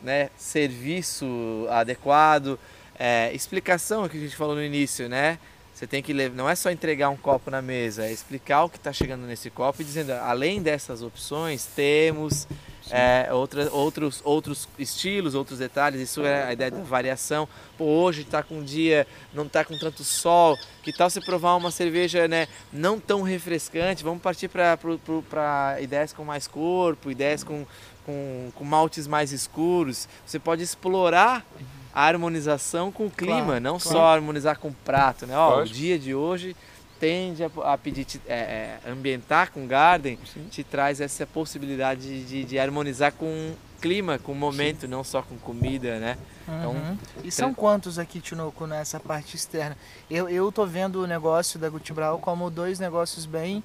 né, 0.01 0.31
serviço 0.37 1.27
adequado, 1.71 2.59
é, 2.99 3.31
explicação 3.35 4.09
que 4.09 4.17
a 4.17 4.21
gente 4.21 4.35
falou 4.35 4.55
no 4.55 4.65
início, 4.65 5.09
né? 5.09 5.39
Você 5.75 5.87
tem 5.87 6.03
que 6.03 6.15
levar, 6.15 6.35
não 6.35 6.49
é 6.49 6.55
só 6.55 6.71
entregar 6.71 7.11
um 7.11 7.17
copo 7.19 7.51
na 7.51 7.61
mesa, 7.61 8.07
é 8.07 8.13
explicar 8.13 8.65
o 8.65 8.71
que 8.71 8.79
está 8.79 8.95
chegando 8.95 9.27
nesse 9.27 9.51
copo 9.51 9.83
e 9.83 9.85
dizendo, 9.85 10.13
além 10.13 10.63
dessas 10.63 11.03
opções, 11.03 11.67
temos 11.67 12.49
é, 12.91 13.29
outra, 13.33 13.71
outros, 13.73 14.21
outros 14.25 14.69
estilos, 14.79 15.35
outros 15.35 15.59
detalhes. 15.59 16.01
Isso 16.01 16.25
é 16.25 16.45
a 16.45 16.53
ideia 16.53 16.71
da 16.71 16.83
variação. 16.83 17.49
Pô, 17.77 17.85
hoje 17.85 18.23
está 18.23 18.43
com 18.43 18.59
um 18.59 18.63
dia, 18.63 19.07
não 19.35 19.45
está 19.47 19.65
com 19.65 19.77
tanto 19.79 20.05
sol. 20.05 20.57
Que 20.83 20.93
tal 20.93 21.11
você 21.11 21.21
provar 21.21 21.57
uma 21.57 21.71
cerveja, 21.71 22.29
né, 22.29 22.49
não 22.73 22.99
tão 23.01 23.23
refrescante? 23.23 24.05
Vamos 24.05 24.23
partir 24.23 24.49
para 24.49 25.79
ideias 25.81 26.13
com 26.13 26.25
mais 26.25 26.47
corpo, 26.47 27.11
ideias 27.11 27.43
com, 27.43 27.67
com, 28.05 28.51
com 28.55 28.65
maltes 28.65 29.07
mais 29.07 29.33
escuros. 29.33 30.09
Você 30.25 30.39
pode 30.39 30.63
explorar 30.63 31.45
a 31.93 32.03
harmonização 32.07 32.93
com 32.93 33.07
o 33.07 33.11
clima, 33.11 33.45
Claro, 33.45 33.61
não 33.61 33.79
claro. 33.79 33.99
só 33.99 34.07
harmonizar 34.07 34.59
com 34.59 34.69
o 34.69 34.75
prato, 34.85 35.27
né? 35.27 35.37
Ó, 35.37 35.63
o 35.63 35.65
dia 35.65 35.99
de 35.99 36.15
hoje 36.15 36.55
tende 36.99 37.45
a, 37.45 37.51
a 37.65 37.79
pedir 37.79 38.05
te- 38.05 38.21
é, 38.27 38.79
é, 38.85 38.91
ambientar 38.91 39.51
com 39.53 39.67
garden 39.67 40.19
Sim. 40.33 40.47
te 40.51 40.65
traz 40.65 41.01
essa 41.01 41.27
possibilidade 41.27 42.25
de, 42.25 42.45
de 42.45 42.59
harmonizar 42.59 43.13
com 43.13 43.55
clima, 43.81 44.19
com 44.19 44.33
o 44.33 44.35
momento, 44.35 44.89
não 44.89 45.05
só 45.05 45.21
com 45.23 45.37
comida, 45.39 45.99
né? 45.99 46.17
Então, 46.49 46.73
Uhum. 46.73 46.99
E 47.25 47.31
são 47.31 47.53
quantos 47.53 47.99
aqui, 47.99 48.21
Tinoco, 48.21 48.67
nessa 48.67 48.99
parte 49.01 49.37
externa? 49.37 49.77
Eu, 50.11 50.29
eu 50.29 50.51
tô 50.53 50.65
vendo 50.65 51.03
o 51.03 51.07
negócio 51.07 51.59
da 51.59 51.69
Gutibral 51.69 52.19
como 52.19 52.49
dois 52.51 52.79
negócios 52.79 53.27
bem, 53.27 53.63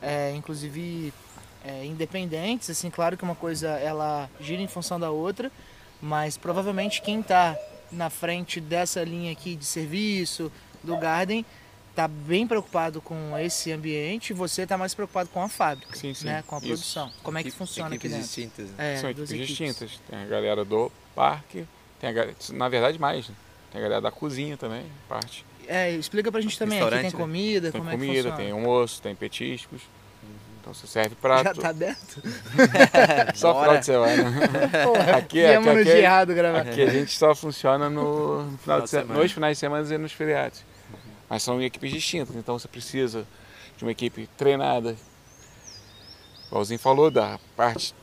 é, 0.00 0.32
inclusive, 0.34 1.12
é, 1.64 1.84
independentes. 1.84 2.70
Assim, 2.70 2.90
claro 2.90 3.16
que 3.16 3.22
uma 3.22 3.34
coisa 3.34 3.68
ela 3.68 4.28
gira 4.40 4.62
em 4.62 4.66
função 4.66 4.98
da 4.98 5.10
outra, 5.10 5.52
mas 6.00 6.36
provavelmente 6.36 7.00
quem 7.02 7.20
está 7.20 7.54
na 7.92 8.08
frente 8.10 8.60
dessa 8.60 9.04
linha 9.04 9.30
aqui 9.30 9.54
de 9.54 9.64
serviço, 9.66 10.50
do 10.82 10.96
Garden, 10.96 11.44
tá 11.94 12.08
bem 12.08 12.46
preocupado 12.46 13.00
com 13.00 13.36
esse 13.38 13.70
ambiente 13.72 14.30
e 14.30 14.32
você 14.32 14.66
tá 14.66 14.78
mais 14.78 14.94
preocupado 14.94 15.28
com 15.28 15.42
a 15.42 15.48
fábrica, 15.48 15.94
Sim, 15.96 16.14
sim. 16.14 16.26
né? 16.26 16.42
Com 16.46 16.56
a 16.56 16.58
Isso. 16.58 16.66
produção. 16.68 17.12
Como 17.22 17.36
é 17.38 17.42
que 17.42 17.50
funciona 17.50 17.94
aqui 17.94 18.08
dentro? 18.08 18.22
distintas. 18.24 18.68
né? 18.70 18.94
É, 18.94 18.96
São 18.98 19.12
duas 19.12 19.30
equipes 19.30 19.50
equipes. 19.58 19.76
distintas. 19.78 20.00
Tem 20.08 20.18
a 20.22 20.26
galera 20.26 20.64
do 20.64 20.90
parque, 21.14 21.66
tem 22.00 22.08
a 22.10 22.12
galera, 22.12 22.34
na 22.52 22.68
verdade 22.68 22.98
mais, 22.98 23.28
né? 23.28 23.34
Tem 23.70 23.80
a 23.80 23.84
galera 23.84 24.00
da 24.00 24.10
cozinha 24.10 24.56
também, 24.56 24.84
parte. 25.08 25.44
É, 25.68 25.90
explica 25.92 26.30
pra 26.32 26.40
gente 26.40 26.58
também, 26.58 26.80
aqui 26.80 26.90
tem 26.90 27.02
né? 27.04 27.10
comida, 27.12 27.70
Tem 27.70 27.80
como 27.80 27.90
é 27.90 27.94
que 27.94 27.98
comida, 27.98 28.22
funciona? 28.30 28.36
tem 28.36 28.50
almoço, 28.50 29.00
tem 29.02 29.14
petiscos. 29.14 29.80
Então 30.60 30.72
você 30.74 30.86
serve 30.86 31.14
prato. 31.16 31.44
Já 31.44 31.54
tá 31.54 31.68
aberto? 31.70 32.22
Só 33.34 33.60
final 33.60 33.78
de 33.78 33.84
semana. 33.86 34.32
Porra, 34.84 35.16
Aqui 35.16 35.40
é- 35.40 35.56
aqui 35.56 35.84
dia 35.84 35.92
é- 35.94 36.00
errado 36.02 36.34
gravar. 36.34 36.60
Aqui 36.60 36.82
a 36.82 36.90
gente 36.90 37.12
só 37.12 37.34
funciona 37.34 37.90
no, 37.90 38.44
no 38.44 38.58
final 38.58 38.78
de 38.78 38.84
de 38.84 38.90
semana, 38.90 39.06
semana. 39.08 39.22
nos 39.24 39.32
finais 39.32 39.56
de 39.56 39.60
semana 39.60 39.94
e 39.94 39.98
nos 39.98 40.12
feriados. 40.12 40.64
Mas 41.32 41.42
são 41.42 41.62
equipes 41.62 41.90
distintas, 41.90 42.36
então 42.36 42.58
você 42.58 42.68
precisa 42.68 43.26
de 43.78 43.84
uma 43.86 43.90
equipe 43.90 44.28
treinada. 44.36 44.94
Igualzinho 46.48 46.78
falou, 46.78 47.10
da 47.10 47.40
parte 47.56 47.94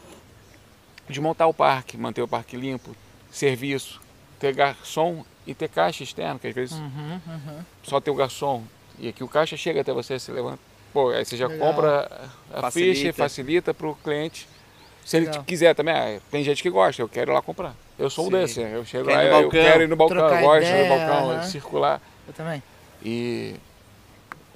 de 1.07 1.21
montar 1.21 1.45
o 1.45 1.53
parque, 1.53 1.95
manter 1.95 2.23
o 2.23 2.27
parque 2.27 2.57
limpo, 2.57 2.95
serviço, 3.29 4.01
ter 4.39 4.51
garçom 4.55 5.23
e 5.45 5.53
ter 5.53 5.69
caixa 5.69 6.01
externo, 6.03 6.39
que 6.39 6.47
às 6.47 6.55
vezes 6.55 6.75
Uhum, 6.79 7.21
uhum. 7.27 7.63
só 7.83 8.01
tem 8.01 8.11
o 8.11 8.17
garçom 8.17 8.63
e 8.97 9.09
aqui 9.09 9.23
o 9.23 9.27
caixa 9.27 9.55
chega 9.55 9.81
até 9.81 9.93
você, 9.93 10.17
você 10.17 10.31
levanta. 10.31 10.59
Pô, 10.91 11.09
aí 11.09 11.23
você 11.23 11.37
já 11.37 11.47
Legal. 11.47 11.67
compra 11.67 12.31
a 12.51 12.61
Facilita. 12.61 12.95
ficha 12.95 13.07
e 13.09 13.13
facilita 13.13 13.73
para 13.75 13.87
o 13.89 13.95
cliente. 13.95 14.47
Se 15.05 15.17
ele 15.17 15.27
Legal. 15.27 15.43
quiser 15.43 15.75
também, 15.75 15.93
ah, 15.93 16.19
tem 16.31 16.43
gente 16.43 16.63
que 16.63 16.69
gosta, 16.71 16.99
eu 16.99 17.07
quero 17.07 17.29
ir 17.31 17.33
lá 17.35 17.43
comprar. 17.43 17.75
Eu 17.99 18.09
sou 18.09 18.25
um 18.25 18.29
Sim. 18.29 18.37
desse, 18.37 18.59
eu 18.59 18.83
chego 18.85 19.05
Quer 19.07 19.11
lá, 19.17 19.21
no 19.21 19.27
eu 19.27 19.31
balcão, 19.43 19.51
quero 19.51 19.83
ir 19.83 19.87
no 19.87 19.95
balcão, 19.95 20.17
eu 20.29 20.39
gosto 20.39 20.65
ideia, 20.65 20.83
do 20.83 20.89
balcão, 20.89 21.29
aham. 21.29 21.41
circular. 21.43 22.01
Eu 22.27 22.33
também. 22.33 22.63
E 23.03 23.55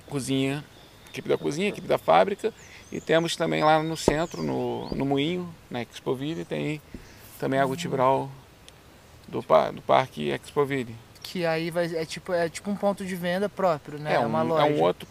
cozinha, 0.08 0.64
equipe 1.10 1.28
da 1.30 1.38
cozinha, 1.38 1.70
equipe 1.70 1.88
da 1.88 1.98
fábrica. 1.98 2.54
E 2.92 3.02
temos 3.02 3.36
também 3.36 3.64
lá 3.64 3.82
no 3.82 3.98
centro, 3.98 4.44
no, 4.44 4.88
no 4.90 5.06
Moinho, 5.06 5.54
na 5.70 5.82
Expoville, 5.82 6.46
tem 6.46 6.80
também 7.40 7.60
a 7.60 7.66
Gutibral 7.66 8.30
do, 9.28 9.42
do 9.74 9.82
Parque 9.82 10.30
Expoville. 10.30 10.96
Que 11.24 11.46
aí 11.46 11.72
vai, 11.72 11.86
é, 11.96 12.06
tipo, 12.06 12.32
é 12.34 12.48
tipo 12.50 12.70
um 12.70 12.76
ponto 12.76 13.04
de 13.06 13.16
venda 13.16 13.50
próprio, 13.50 13.98
né? 13.98 14.12
É, 14.12 14.16
É, 14.16 14.20
um, 14.20 14.28
uma 14.28 14.44
loja. 14.44 14.68
é 14.68 14.72
um 14.72 14.82
outro 14.82 15.08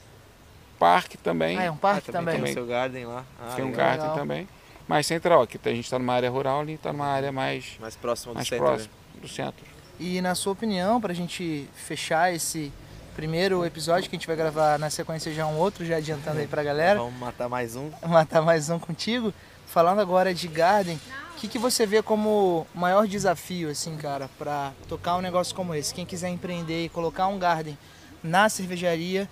parque 0.78 1.16
também. 1.16 1.58
Ah, 1.58 1.62
é 1.64 1.70
um 1.70 1.74
Ah, 1.74 1.78
parque 1.78 2.12
também, 2.12 2.36
também. 2.36 2.52
tem 2.54 2.62
o 2.62 2.66
seu 2.66 2.66
garden 2.66 3.06
lá. 3.06 3.24
Ah, 3.40 3.54
tem 3.56 3.64
um 3.64 3.70
legal. 3.70 3.86
garden 3.86 4.14
também. 4.14 4.48
Mais 4.86 5.06
central, 5.06 5.42
aqui 5.42 5.58
a 5.64 5.68
gente 5.70 5.84
está 5.84 5.98
numa 5.98 6.12
área 6.14 6.28
rural, 6.30 6.60
ali 6.60 6.74
está 6.74 6.92
numa 6.92 7.06
área 7.06 7.32
mais, 7.32 7.76
Mais 7.80 7.96
próximo 7.96 8.32
do 8.32 8.36
mais 8.36 8.48
centro. 8.48 8.64
próxima 8.64 8.92
né? 9.14 9.20
do 9.22 9.28
centro. 9.28 9.64
E 9.98 10.20
na 10.20 10.34
sua 10.34 10.52
opinião, 10.52 11.00
pra 11.00 11.12
gente 11.14 11.68
fechar 11.74 12.32
esse 12.34 12.72
primeiro 13.14 13.64
episódio 13.64 14.08
que 14.08 14.16
a 14.16 14.18
gente 14.18 14.26
vai 14.26 14.36
gravar 14.36 14.78
na 14.78 14.90
sequência 14.90 15.32
já 15.32 15.46
um 15.46 15.58
outro, 15.58 15.84
já 15.84 15.96
adiantando 15.96 16.38
aí 16.40 16.46
pra 16.46 16.62
galera, 16.62 16.98
Vamos 16.98 17.18
matar 17.18 17.48
mais 17.48 17.76
um. 17.76 17.90
matar 18.06 18.42
mais 18.42 18.70
um 18.70 18.78
contigo. 18.78 19.32
Falando 19.66 20.00
agora 20.00 20.34
de 20.34 20.48
Garden, 20.48 21.00
o 21.34 21.40
que, 21.40 21.48
que 21.48 21.58
você 21.58 21.86
vê 21.86 22.02
como 22.02 22.66
maior 22.74 23.06
desafio, 23.06 23.70
assim, 23.70 23.96
cara, 23.96 24.28
pra 24.38 24.72
tocar 24.88 25.16
um 25.16 25.20
negócio 25.20 25.54
como 25.54 25.74
esse? 25.74 25.94
Quem 25.94 26.04
quiser 26.04 26.28
empreender 26.28 26.84
e 26.84 26.88
colocar 26.88 27.26
um 27.28 27.38
Garden 27.38 27.76
na 28.22 28.48
cervejaria, 28.48 29.28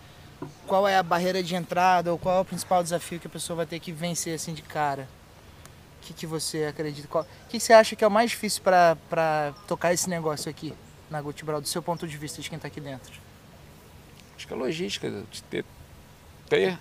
qual 0.66 0.88
é 0.88 0.96
a 0.96 1.02
barreira 1.02 1.42
de 1.42 1.54
entrada 1.54 2.10
ou 2.10 2.18
qual 2.18 2.38
é 2.38 2.40
o 2.40 2.44
principal 2.44 2.82
desafio 2.82 3.20
que 3.20 3.26
a 3.26 3.30
pessoa 3.30 3.58
vai 3.58 3.66
ter 3.66 3.78
que 3.78 3.92
vencer, 3.92 4.34
assim, 4.34 4.54
de 4.54 4.62
cara? 4.62 5.06
O 5.98 6.06
que, 6.06 6.14
que 6.14 6.26
você 6.26 6.64
acredita? 6.64 7.06
O 7.18 7.24
que, 7.48 7.58
que 7.58 7.60
você 7.60 7.74
acha 7.74 7.94
que 7.94 8.02
é 8.02 8.06
o 8.06 8.10
mais 8.10 8.30
difícil 8.30 8.62
para 8.62 9.52
tocar 9.68 9.92
esse 9.92 10.08
negócio 10.08 10.50
aqui 10.50 10.72
na 11.10 11.20
Gutibral, 11.20 11.60
do 11.60 11.68
seu 11.68 11.82
ponto 11.82 12.08
de 12.08 12.16
vista 12.16 12.40
de 12.40 12.48
quem 12.48 12.56
está 12.56 12.68
aqui 12.68 12.80
dentro? 12.80 13.12
Acho 14.40 14.46
que 14.46 14.55
a 14.55 14.57
logística, 14.57 15.11
de 15.31 15.42
ter, 15.42 15.66
ter 16.48 16.79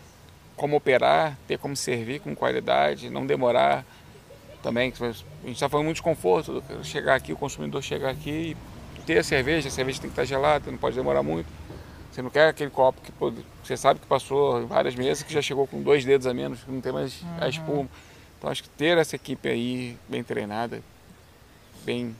como 0.56 0.78
operar, 0.78 1.38
ter 1.46 1.58
como 1.58 1.76
servir 1.76 2.22
com 2.22 2.34
qualidade, 2.34 3.10
não 3.10 3.28
demorar 3.28 3.84
também. 4.64 4.94
A 4.98 5.06
gente 5.12 5.26
está 5.48 5.68
falando 5.68 5.88
muito 5.88 5.98
de 5.98 6.02
conforto, 6.02 6.64
chegar 6.84 7.16
aqui, 7.16 7.34
o 7.34 7.36
consumidor 7.36 7.84
chegar 7.84 8.12
aqui 8.12 8.56
e 8.98 9.02
ter 9.02 9.18
a 9.18 9.24
cerveja, 9.26 9.68
a 9.68 9.72
cerveja 9.72 10.00
tem 10.00 10.10
que 10.10 10.14
estar 10.14 10.24
gelada, 10.24 10.72
não 10.72 10.78
pode 10.78 10.96
demorar 10.96 11.22
muito. 11.22 11.50
Você 12.10 12.22
não 12.22 12.30
quer 12.30 12.48
aquele 12.48 12.70
copo 12.70 13.02
que 13.02 13.12
você 13.62 13.76
sabe 13.76 14.00
que 14.00 14.08
passou 14.08 14.66
várias 14.66 14.96
meses, 14.96 15.22
que 15.22 15.34
já 15.34 15.42
chegou 15.42 15.68
com 15.68 15.84
dois 15.84 16.06
dedos 16.06 16.28
a 16.28 16.34
menos, 16.34 16.64
que 16.64 16.72
não 16.72 16.80
tem 16.80 16.94
mais 16.94 17.22
uhum. 17.22 17.38
a 17.42 17.50
espuma. 17.50 17.90
Então 18.38 18.50
acho 18.50 18.64
que 18.64 18.70
ter 18.70 18.98
essa 18.98 19.18
equipe 19.18 19.50
aí 19.50 19.98
bem 20.08 20.24
treinada, 20.24 20.82
bem 21.84 22.16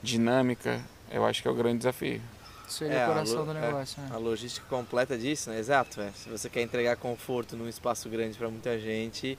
dinâmica, 0.00 0.80
eu 1.10 1.26
acho 1.26 1.42
que 1.42 1.48
é 1.48 1.50
o 1.50 1.54
grande 1.54 1.78
desafio. 1.78 2.20
Seria 2.68 2.94
é, 2.94 3.04
o 3.04 3.08
coração 3.08 3.44
do 3.44 3.50
é, 3.52 3.60
negócio. 3.60 4.00
É, 4.00 4.02
né? 4.02 4.14
A 4.14 4.18
logística 4.18 4.66
completa 4.68 5.16
disso, 5.16 5.50
né? 5.50 5.58
Exato. 5.58 6.00
É. 6.00 6.10
Se 6.14 6.28
você 6.28 6.48
quer 6.48 6.62
entregar 6.62 6.96
conforto 6.96 7.56
num 7.56 7.68
espaço 7.68 8.08
grande 8.08 8.36
para 8.36 8.48
muita 8.48 8.78
gente, 8.78 9.38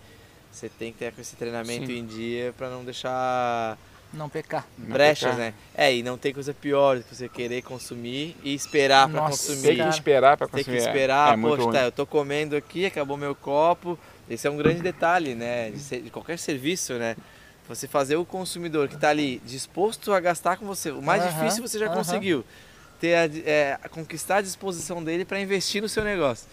você 0.51 0.69
tem 0.69 0.91
que 0.91 0.99
ter 0.99 1.11
com 1.13 1.21
esse 1.21 1.35
treinamento 1.35 1.87
Sim. 1.87 1.99
em 1.99 2.05
dia 2.05 2.53
para 2.57 2.69
não 2.69 2.83
deixar 2.83 3.77
não 4.13 4.29
pecar. 4.29 4.65
Brechas, 4.77 5.31
não 5.31 5.37
pecar. 5.37 5.51
né? 5.51 5.53
É, 5.75 5.93
e 5.93 6.01
não 6.01 6.17
tem 6.17 6.33
coisa 6.33 6.53
pior 6.53 6.97
do 6.97 7.03
que 7.03 7.15
você 7.15 7.27
querer 7.27 7.61
consumir 7.61 8.35
e 8.43 8.53
esperar 8.53 9.09
para 9.09 9.21
consumir. 9.21 9.61
Tem 9.61 9.77
que 9.77 9.89
esperar 9.89 10.37
para 10.37 10.47
consumir. 10.47 10.65
Tem 10.65 10.75
que 10.75 10.87
esperar, 10.87 11.37
é, 11.37 11.41
poxa, 11.41 11.71
tá, 11.71 11.83
eu 11.83 11.91
tô 11.91 12.05
comendo 12.05 12.55
aqui, 12.55 12.85
acabou 12.85 13.17
meu 13.17 13.35
copo. 13.35 13.99
Esse 14.29 14.47
é 14.47 14.49
um 14.51 14.57
grande 14.57 14.81
detalhe, 14.81 15.35
né? 15.35 15.71
De, 15.71 16.01
de 16.01 16.09
qualquer 16.09 16.39
serviço, 16.39 16.93
né? 16.93 17.15
Você 17.67 17.87
fazer 17.87 18.15
o 18.15 18.23
consumidor 18.23 18.87
que 18.87 18.95
está 18.95 19.09
ali 19.09 19.41
disposto 19.45 20.13
a 20.13 20.19
gastar 20.19 20.57
com 20.57 20.65
você. 20.65 20.91
O 20.91 21.01
mais 21.01 21.23
uh 21.23 21.27
-huh, 21.27 21.33
difícil 21.33 21.67
você 21.67 21.79
já 21.79 21.87
uh 21.87 21.89
-huh. 21.89 21.95
conseguiu. 21.95 22.45
Ter 22.99 23.15
a, 23.15 23.25
é, 23.45 23.77
conquistar 23.89 24.37
a 24.37 24.41
disposição 24.41 25.03
dele 25.03 25.25
para 25.25 25.39
investir 25.39 25.81
no 25.81 25.89
seu 25.89 26.03
negócio. 26.03 26.47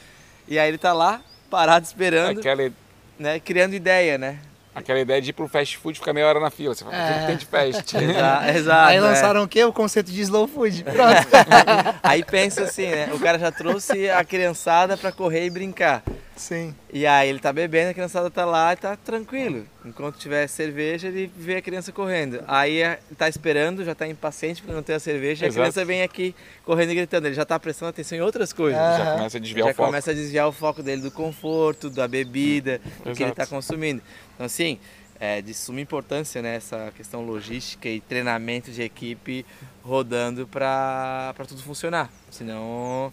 E 0.48 0.58
aí 0.58 0.68
ele 0.68 0.76
está 0.76 0.92
lá, 0.92 1.20
parado, 1.50 1.86
esperando, 1.86 2.40
Aquela... 2.40 2.72
né? 3.18 3.40
criando 3.40 3.74
ideia, 3.74 4.18
né? 4.18 4.38
Aquela 4.74 5.00
ideia 5.00 5.20
de 5.20 5.30
ir 5.30 5.32
pro 5.34 5.46
fast 5.46 5.76
food 5.76 5.98
ficar 5.98 6.14
meia 6.14 6.26
hora 6.26 6.40
na 6.40 6.50
fila. 6.50 6.74
Você 6.74 6.82
fala, 6.82 6.96
é. 6.96 7.10
o 7.10 7.20
que 7.20 7.26
tem 7.26 7.36
de 7.36 7.46
fast? 7.46 7.94
Exato. 8.56 8.88
Aí 8.88 8.96
é. 8.96 9.00
lançaram 9.00 9.40
é. 9.42 9.44
o 9.44 9.48
quê? 9.48 9.62
O 9.64 9.72
conceito 9.72 10.10
de 10.10 10.20
slow 10.22 10.48
food. 10.48 10.82
Pronto. 10.84 11.98
aí 12.02 12.24
pensa 12.24 12.62
assim, 12.62 12.86
né? 12.86 13.10
O 13.12 13.20
cara 13.20 13.38
já 13.38 13.52
trouxe 13.52 14.08
a 14.08 14.24
criançada 14.24 14.96
para 14.96 15.12
correr 15.12 15.44
e 15.44 15.50
brincar. 15.50 16.02
Sim. 16.36 16.74
E 16.92 17.06
aí 17.06 17.28
ele 17.28 17.38
tá 17.38 17.52
bebendo, 17.52 17.90
a 17.90 17.94
criançada 17.94 18.30
tá 18.30 18.44
lá 18.44 18.72
e 18.72 18.76
tá 18.76 18.96
tranquilo. 18.96 19.66
Enquanto 19.84 20.18
tiver 20.18 20.46
cerveja, 20.46 21.08
ele 21.08 21.30
vê 21.36 21.56
a 21.56 21.62
criança 21.62 21.92
correndo. 21.92 22.42
Aí 22.48 22.80
é, 22.80 23.00
tá 23.16 23.28
esperando, 23.28 23.84
já 23.84 23.94
tá 23.94 24.06
impaciente 24.06 24.62
porque 24.62 24.74
não 24.74 24.82
tem 24.82 24.96
a 24.96 25.00
cerveja, 25.00 25.46
Exato. 25.46 25.58
e 25.58 25.60
a 25.60 25.62
criança 25.62 25.84
vem 25.84 26.02
aqui 26.02 26.34
correndo 26.64 26.90
e 26.92 26.94
gritando. 26.94 27.26
Ele 27.26 27.34
já 27.34 27.44
tá 27.44 27.58
prestando 27.58 27.90
atenção 27.90 28.16
em 28.16 28.20
outras 28.20 28.52
coisas. 28.52 28.80
Já 28.80 29.12
começa 29.16 29.38
a 29.38 29.40
desviar 29.40 29.66
já 29.66 29.72
o 29.72 29.74
foco. 29.74 29.86
começa 29.86 30.10
a 30.10 30.14
desviar 30.14 30.48
o 30.48 30.52
foco 30.52 30.82
dele 30.82 31.02
do 31.02 31.10
conforto, 31.10 31.90
da 31.90 32.08
bebida, 32.08 32.80
do 33.04 33.14
que 33.14 33.22
ele 33.22 33.32
tá 33.32 33.46
consumindo. 33.46 34.02
Então 34.34 34.46
assim, 34.46 34.78
é 35.20 35.40
de 35.40 35.54
suma 35.54 35.80
importância 35.80 36.42
né, 36.42 36.56
essa 36.56 36.92
questão 36.96 37.24
logística 37.24 37.88
e 37.88 38.00
treinamento 38.00 38.72
de 38.72 38.82
equipe 38.82 39.46
rodando 39.80 40.48
para 40.48 41.32
tudo 41.46 41.62
funcionar. 41.62 42.10
Senão 42.30 43.12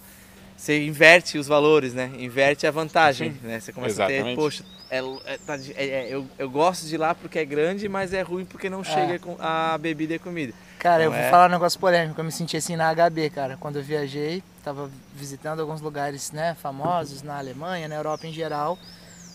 você 0.60 0.86
inverte 0.86 1.38
os 1.38 1.48
valores, 1.48 1.94
né? 1.94 2.12
Inverte 2.18 2.68
a 2.68 2.72
vantagem, 2.72 3.32
Sim. 3.32 3.48
né? 3.48 3.60
Você 3.62 3.72
começa 3.72 3.94
Exatamente. 3.94 4.22
a 4.22 4.26
ter, 4.26 4.36
poxa, 4.36 4.66
é, 4.92 4.98
é, 4.98 5.38
tá, 5.38 5.56
é, 5.56 5.86
é, 5.86 6.08
eu, 6.10 6.28
eu 6.38 6.50
gosto 6.50 6.86
de 6.86 6.96
ir 6.96 6.98
lá 6.98 7.16
porque 7.16 7.40
é 7.40 7.46
grande, 7.46 7.88
mas 7.88 8.14
é 8.14 8.22
ruim 8.22 8.44
porque 8.44 8.70
não 8.70 8.84
chega 8.84 9.16
é. 9.16 9.20
com 9.20 9.38
a 9.40 9.78
bebida 9.78 10.14
e 10.14 10.16
a 10.18 10.20
comida. 10.20 10.54
Cara, 10.78 11.04
eu 11.04 11.12
vou 11.12 11.20
é 11.20 11.30
falar 11.30 11.48
um 11.48 11.52
negócio 11.54 11.80
polêmico, 11.80 12.20
eu 12.20 12.26
me 12.26 12.32
senti 12.32 12.58
assim 12.58 12.76
na 12.76 12.94
HB, 12.94 13.30
cara. 13.30 13.56
Quando 13.58 13.78
eu 13.78 13.84
viajei, 13.84 14.44
tava 14.62 14.92
visitando 15.16 15.62
alguns 15.62 15.80
lugares, 15.80 16.34
né, 16.34 16.58
famosos 16.62 17.22
na 17.22 17.38
Alemanha, 17.38 17.88
na 17.88 17.96
Europa 17.96 18.28
em 18.28 18.34
geral. 18.34 18.78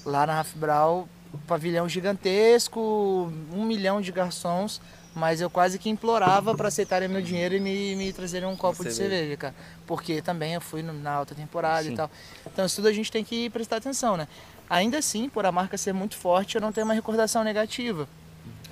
Lá 0.04 0.26
na 0.26 0.40
Hafbrau, 0.40 1.08
pavilhão 1.46 1.88
gigantesco, 1.88 3.32
um 3.50 3.64
milhão 3.64 4.02
de 4.02 4.12
garçons 4.12 4.78
mas 5.14 5.40
eu 5.40 5.48
quase 5.48 5.78
que 5.78 5.88
implorava 5.88 6.54
para 6.54 6.68
aceitarem 6.68 7.08
meu 7.08 7.22
dinheiro 7.22 7.54
e 7.54 7.60
me, 7.60 7.94
me 7.94 8.12
trazerem 8.12 8.48
um 8.48 8.56
copo 8.56 8.82
de 8.84 8.92
cerveja, 8.92 9.36
cara. 9.36 9.54
Porque 9.86 10.20
também 10.20 10.54
eu 10.54 10.60
fui 10.60 10.82
na 10.82 11.12
alta 11.12 11.34
temporada 11.34 11.84
Sim. 11.84 11.92
e 11.92 11.96
tal. 11.96 12.10
Então 12.46 12.66
isso 12.66 12.76
tudo 12.76 12.88
a 12.88 12.92
gente 12.92 13.12
tem 13.12 13.22
que 13.22 13.48
prestar 13.50 13.76
atenção, 13.76 14.16
né? 14.16 14.26
Ainda 14.68 14.98
assim, 14.98 15.28
por 15.28 15.46
a 15.46 15.52
marca 15.52 15.78
ser 15.78 15.92
muito 15.92 16.16
forte, 16.16 16.56
eu 16.56 16.60
não 16.60 16.72
tenho 16.72 16.84
uma 16.86 16.94
recordação 16.94 17.44
negativa. 17.44 18.08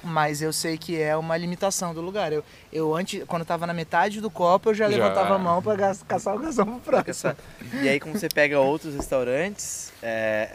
Mas 0.03 0.43
eu 0.43 0.53
sei 0.53 0.77
que 0.77 1.01
é 1.01 1.17
uma 1.17 1.37
limitação 1.37 1.95
do 1.95 2.01
lugar. 2.01 2.33
Eu, 2.33 2.45
eu 2.73 2.93
antes, 2.97 3.23
quando 3.25 3.43
estava 3.43 3.69
na 3.69 3.73
metade 3.73 4.21
do 4.21 4.29
copo, 4.29 4.71
eu 4.71 4.75
já, 4.75 4.91
já. 4.91 4.97
levantava 4.97 5.37
a 5.37 5.39
mão 5.39 5.63
para 5.63 5.95
caçar 6.09 6.35
o 6.35 6.41
garçom 6.41 6.65
pro 6.81 7.03
próximo. 7.03 7.37
E 7.81 7.89
aí, 7.89 8.01
como 8.01 8.19
você 8.19 8.29
pega 8.29 8.59
outros 8.59 8.97
restaurantes, 8.97 9.93
é, 10.03 10.49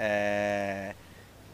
é 0.93 1.06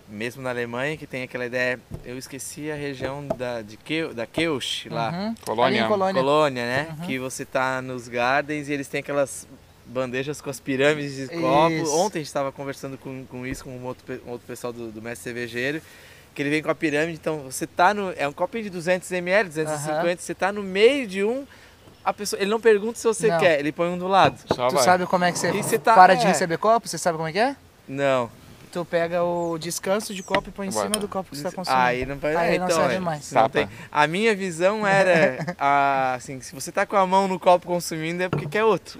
mesmo 0.07 0.41
na 0.41 0.49
Alemanha, 0.49 0.97
que 0.97 1.07
tem 1.07 1.23
aquela 1.23 1.45
ideia, 1.45 1.79
eu 2.05 2.17
esqueci 2.17 2.71
a 2.71 2.75
região 2.75 3.25
da, 3.27 3.61
de 3.61 3.77
Keu, 3.77 4.13
da 4.13 4.25
Keusch 4.25 4.87
lá. 4.89 5.11
Uhum. 5.11 5.35
Colônia. 5.45 5.87
Colônia. 5.87 6.21
Colônia, 6.21 6.65
né? 6.65 6.87
Uhum. 6.89 7.05
Que 7.05 7.19
você 7.19 7.45
tá 7.45 7.81
nos 7.81 8.07
gardens 8.07 8.69
e 8.69 8.73
eles 8.73 8.87
têm 8.87 8.99
aquelas 8.99 9.47
bandejas 9.85 10.41
com 10.41 10.49
as 10.49 10.59
pirâmides 10.59 11.15
de 11.15 11.27
copo. 11.27 11.89
Ontem 11.97 12.19
a 12.19 12.21
gente 12.21 12.27
estava 12.27 12.51
conversando 12.51 12.97
com, 12.97 13.25
com 13.25 13.45
isso, 13.45 13.63
com 13.63 13.71
um 13.71 13.85
outro, 13.85 14.21
um 14.25 14.31
outro 14.31 14.45
pessoal 14.47 14.71
do, 14.71 14.91
do 14.91 15.01
mestre 15.01 15.23
cervejeiro, 15.23 15.81
que 16.33 16.41
ele 16.41 16.49
vem 16.49 16.61
com 16.61 16.69
a 16.69 16.75
pirâmide, 16.75 17.17
então 17.19 17.39
você 17.39 17.67
tá 17.67 17.93
no... 17.93 18.13
É 18.17 18.27
um 18.27 18.33
copinho 18.33 18.63
de 18.63 18.69
200 18.69 19.11
ml, 19.11 19.49
250, 19.49 20.07
uhum. 20.07 20.15
você 20.17 20.35
tá 20.35 20.51
no 20.51 20.63
meio 20.63 21.07
de 21.07 21.23
um... 21.23 21.45
A 22.03 22.11
pessoa, 22.11 22.41
ele 22.41 22.51
não 22.51 22.59
pergunta 22.59 22.99
se 22.99 23.07
você 23.07 23.29
não. 23.29 23.39
quer, 23.39 23.59
ele 23.59 23.71
põe 23.71 23.87
um 23.87 23.97
do 23.97 24.09
lado. 24.09 24.37
Só 24.53 24.67
tu 24.67 24.75
vai. 24.75 24.83
sabe 24.83 25.05
como 25.05 25.23
é 25.23 25.31
que 25.31 25.39
você, 25.39 25.53
você 25.53 25.79
tá, 25.79 25.93
para 25.93 26.13
é. 26.13 26.15
de 26.17 26.25
receber 26.25 26.57
copo? 26.57 26.85
Você 26.85 26.97
sabe 26.97 27.17
como 27.17 27.29
é 27.29 27.31
que 27.31 27.39
é? 27.39 27.55
Não 27.87 28.29
tu 28.73 28.83
pega 28.83 29.23
o 29.23 29.55
descanso 29.59 30.15
de 30.15 30.23
copo 30.23 30.49
e 30.49 30.51
põe 30.51 30.67
em 30.67 30.71
cima 30.71 30.89
do 30.89 31.07
copo 31.07 31.29
que 31.29 31.37
você 31.37 31.47
está 31.47 31.55
consumindo. 31.55 31.79
Aí 31.79 32.05
não, 32.07 32.17
vai, 32.17 32.35
aí 32.35 32.55
então, 32.55 32.67
não 32.67 32.75
serve 32.75 32.99
mais. 32.99 33.31
Não 33.31 33.47
tem, 33.47 33.69
a 33.91 34.07
minha 34.07 34.35
visão 34.35 34.85
era, 34.85 35.55
a, 35.59 36.15
assim, 36.17 36.41
se 36.41 36.55
você 36.55 36.71
tá 36.71 36.83
com 36.83 36.95
a 36.95 37.05
mão 37.05 37.27
no 37.27 37.39
copo 37.39 37.67
consumindo 37.67 38.23
é 38.23 38.29
porque 38.29 38.47
quer 38.47 38.63
outro. 38.63 38.97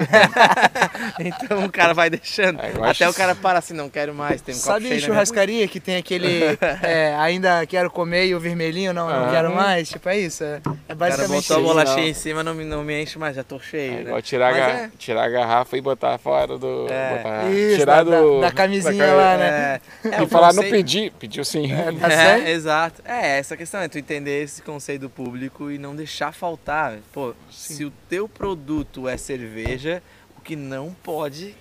então 1.19 1.65
o 1.65 1.71
cara 1.71 1.93
vai 1.95 2.07
deixando. 2.07 2.59
Até 2.83 3.09
o 3.09 3.13
cara 3.13 3.33
para 3.33 3.57
assim, 3.57 3.73
não 3.73 3.89
quero 3.89 4.13
mais, 4.13 4.41
tem 4.41 4.53
um 4.53 4.57
Sabe 4.57 4.89
copo 4.89 5.01
churrascaria 5.01 5.67
que 5.67 5.79
tem 5.79 5.95
aquele, 5.95 6.55
é, 6.83 7.15
ainda 7.15 7.65
quero 7.65 7.89
comer 7.89 8.27
e 8.27 8.35
o 8.35 8.39
vermelhinho 8.39 8.93
não, 8.93 9.09
não 9.09 9.31
quero 9.31 9.55
mais? 9.55 9.89
Tipo, 9.89 10.07
é 10.09 10.19
isso. 10.19 10.43
É, 10.43 10.61
é 10.87 10.93
basicamente 10.93 11.45
o 11.45 11.47
cara 11.47 11.59
botou 11.61 11.71
a 11.71 11.83
bolachinha 11.83 12.09
em 12.09 12.13
cima, 12.13 12.43
não, 12.43 12.53
não 12.53 12.83
me 12.83 13.01
enche 13.01 13.17
mais, 13.17 13.35
já 13.35 13.43
tô 13.43 13.59
cheio. 13.59 14.01
É, 14.01 14.03
né? 14.03 14.21
tirar, 14.21 14.53
a, 14.53 14.57
é... 14.57 14.91
tirar 14.99 15.23
a 15.23 15.29
garrafa 15.29 15.75
e 15.75 15.81
botar 15.81 16.15
fora 16.19 16.59
do... 16.59 16.85
É. 16.91 17.17
Botar, 17.17 17.51
isso, 17.51 17.79
tirar 17.79 18.03
da, 18.03 18.21
do, 18.21 18.39
da, 18.39 18.47
da 18.47 18.53
camisinha 18.53 19.07
da, 19.07 19.13
lá, 19.15 19.37
né? 19.37 19.62
É, 19.63 19.81
é, 20.05 20.23
e 20.23 20.27
falar, 20.27 20.53
não 20.53 20.63
pedi, 20.63 21.11
pediu 21.19 21.43
sim. 21.45 21.71
É, 21.71 21.91
tá 21.99 22.11
é, 22.11 22.51
exato. 22.51 23.01
É, 23.05 23.37
essa 23.39 23.55
questão 23.55 23.81
é 23.81 23.87
tu 23.87 23.97
entender 23.97 24.43
esse 24.43 24.61
conceito 24.61 25.01
do 25.01 25.09
público 25.09 25.71
e 25.71 25.77
não 25.77 25.95
deixar 25.95 26.33
faltar. 26.33 26.97
Pô, 27.11 27.33
sim. 27.51 27.75
se 27.75 27.85
o 27.85 27.91
teu 28.09 28.27
produto 28.27 29.07
é 29.07 29.17
cerveja, 29.17 30.01
o 30.37 30.41
que 30.41 30.55
não 30.55 30.95
pode 31.03 31.55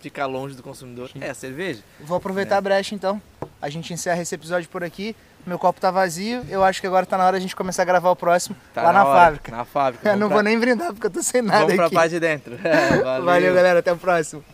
ficar 0.00 0.26
longe 0.26 0.54
do 0.54 0.62
consumidor 0.62 1.10
sim. 1.10 1.18
é 1.20 1.30
a 1.30 1.34
cerveja. 1.34 1.82
Vou 2.00 2.16
aproveitar 2.16 2.54
né? 2.54 2.58
a 2.58 2.60
brecha 2.60 2.94
então. 2.94 3.20
A 3.60 3.68
gente 3.68 3.92
encerra 3.92 4.22
esse 4.22 4.34
episódio 4.34 4.68
por 4.68 4.84
aqui. 4.84 5.14
Meu 5.46 5.58
copo 5.58 5.80
tá 5.80 5.90
vazio, 5.90 6.44
eu 6.50 6.62
acho 6.62 6.80
que 6.80 6.86
agora 6.86 7.06
tá 7.06 7.16
na 7.16 7.24
hora 7.24 7.38
de 7.38 7.38
a 7.38 7.40
gente 7.40 7.56
começar 7.56 7.82
a 7.82 7.84
gravar 7.84 8.10
o 8.10 8.16
próximo 8.16 8.54
tá 8.74 8.82
lá 8.82 8.92
na, 8.92 8.98
na 8.98 9.04
fábrica. 9.04 9.52
Na 9.52 9.64
fábrica. 9.64 10.10
Eu 10.10 10.16
não 10.16 10.28
pra... 10.28 10.36
vou 10.36 10.42
nem 10.44 10.58
brindar 10.58 10.92
porque 10.92 11.06
eu 11.06 11.10
tô 11.10 11.22
sem 11.22 11.40
nada 11.40 11.60
Vamos 11.60 11.80
aqui. 11.80 11.90
pra 11.90 12.00
parte 12.00 12.10
de 12.10 12.20
dentro. 12.20 12.58
É, 12.62 12.98
valeu. 13.02 13.24
valeu, 13.24 13.54
galera. 13.54 13.78
Até 13.78 13.92
o 13.92 13.96
próximo. 13.96 14.44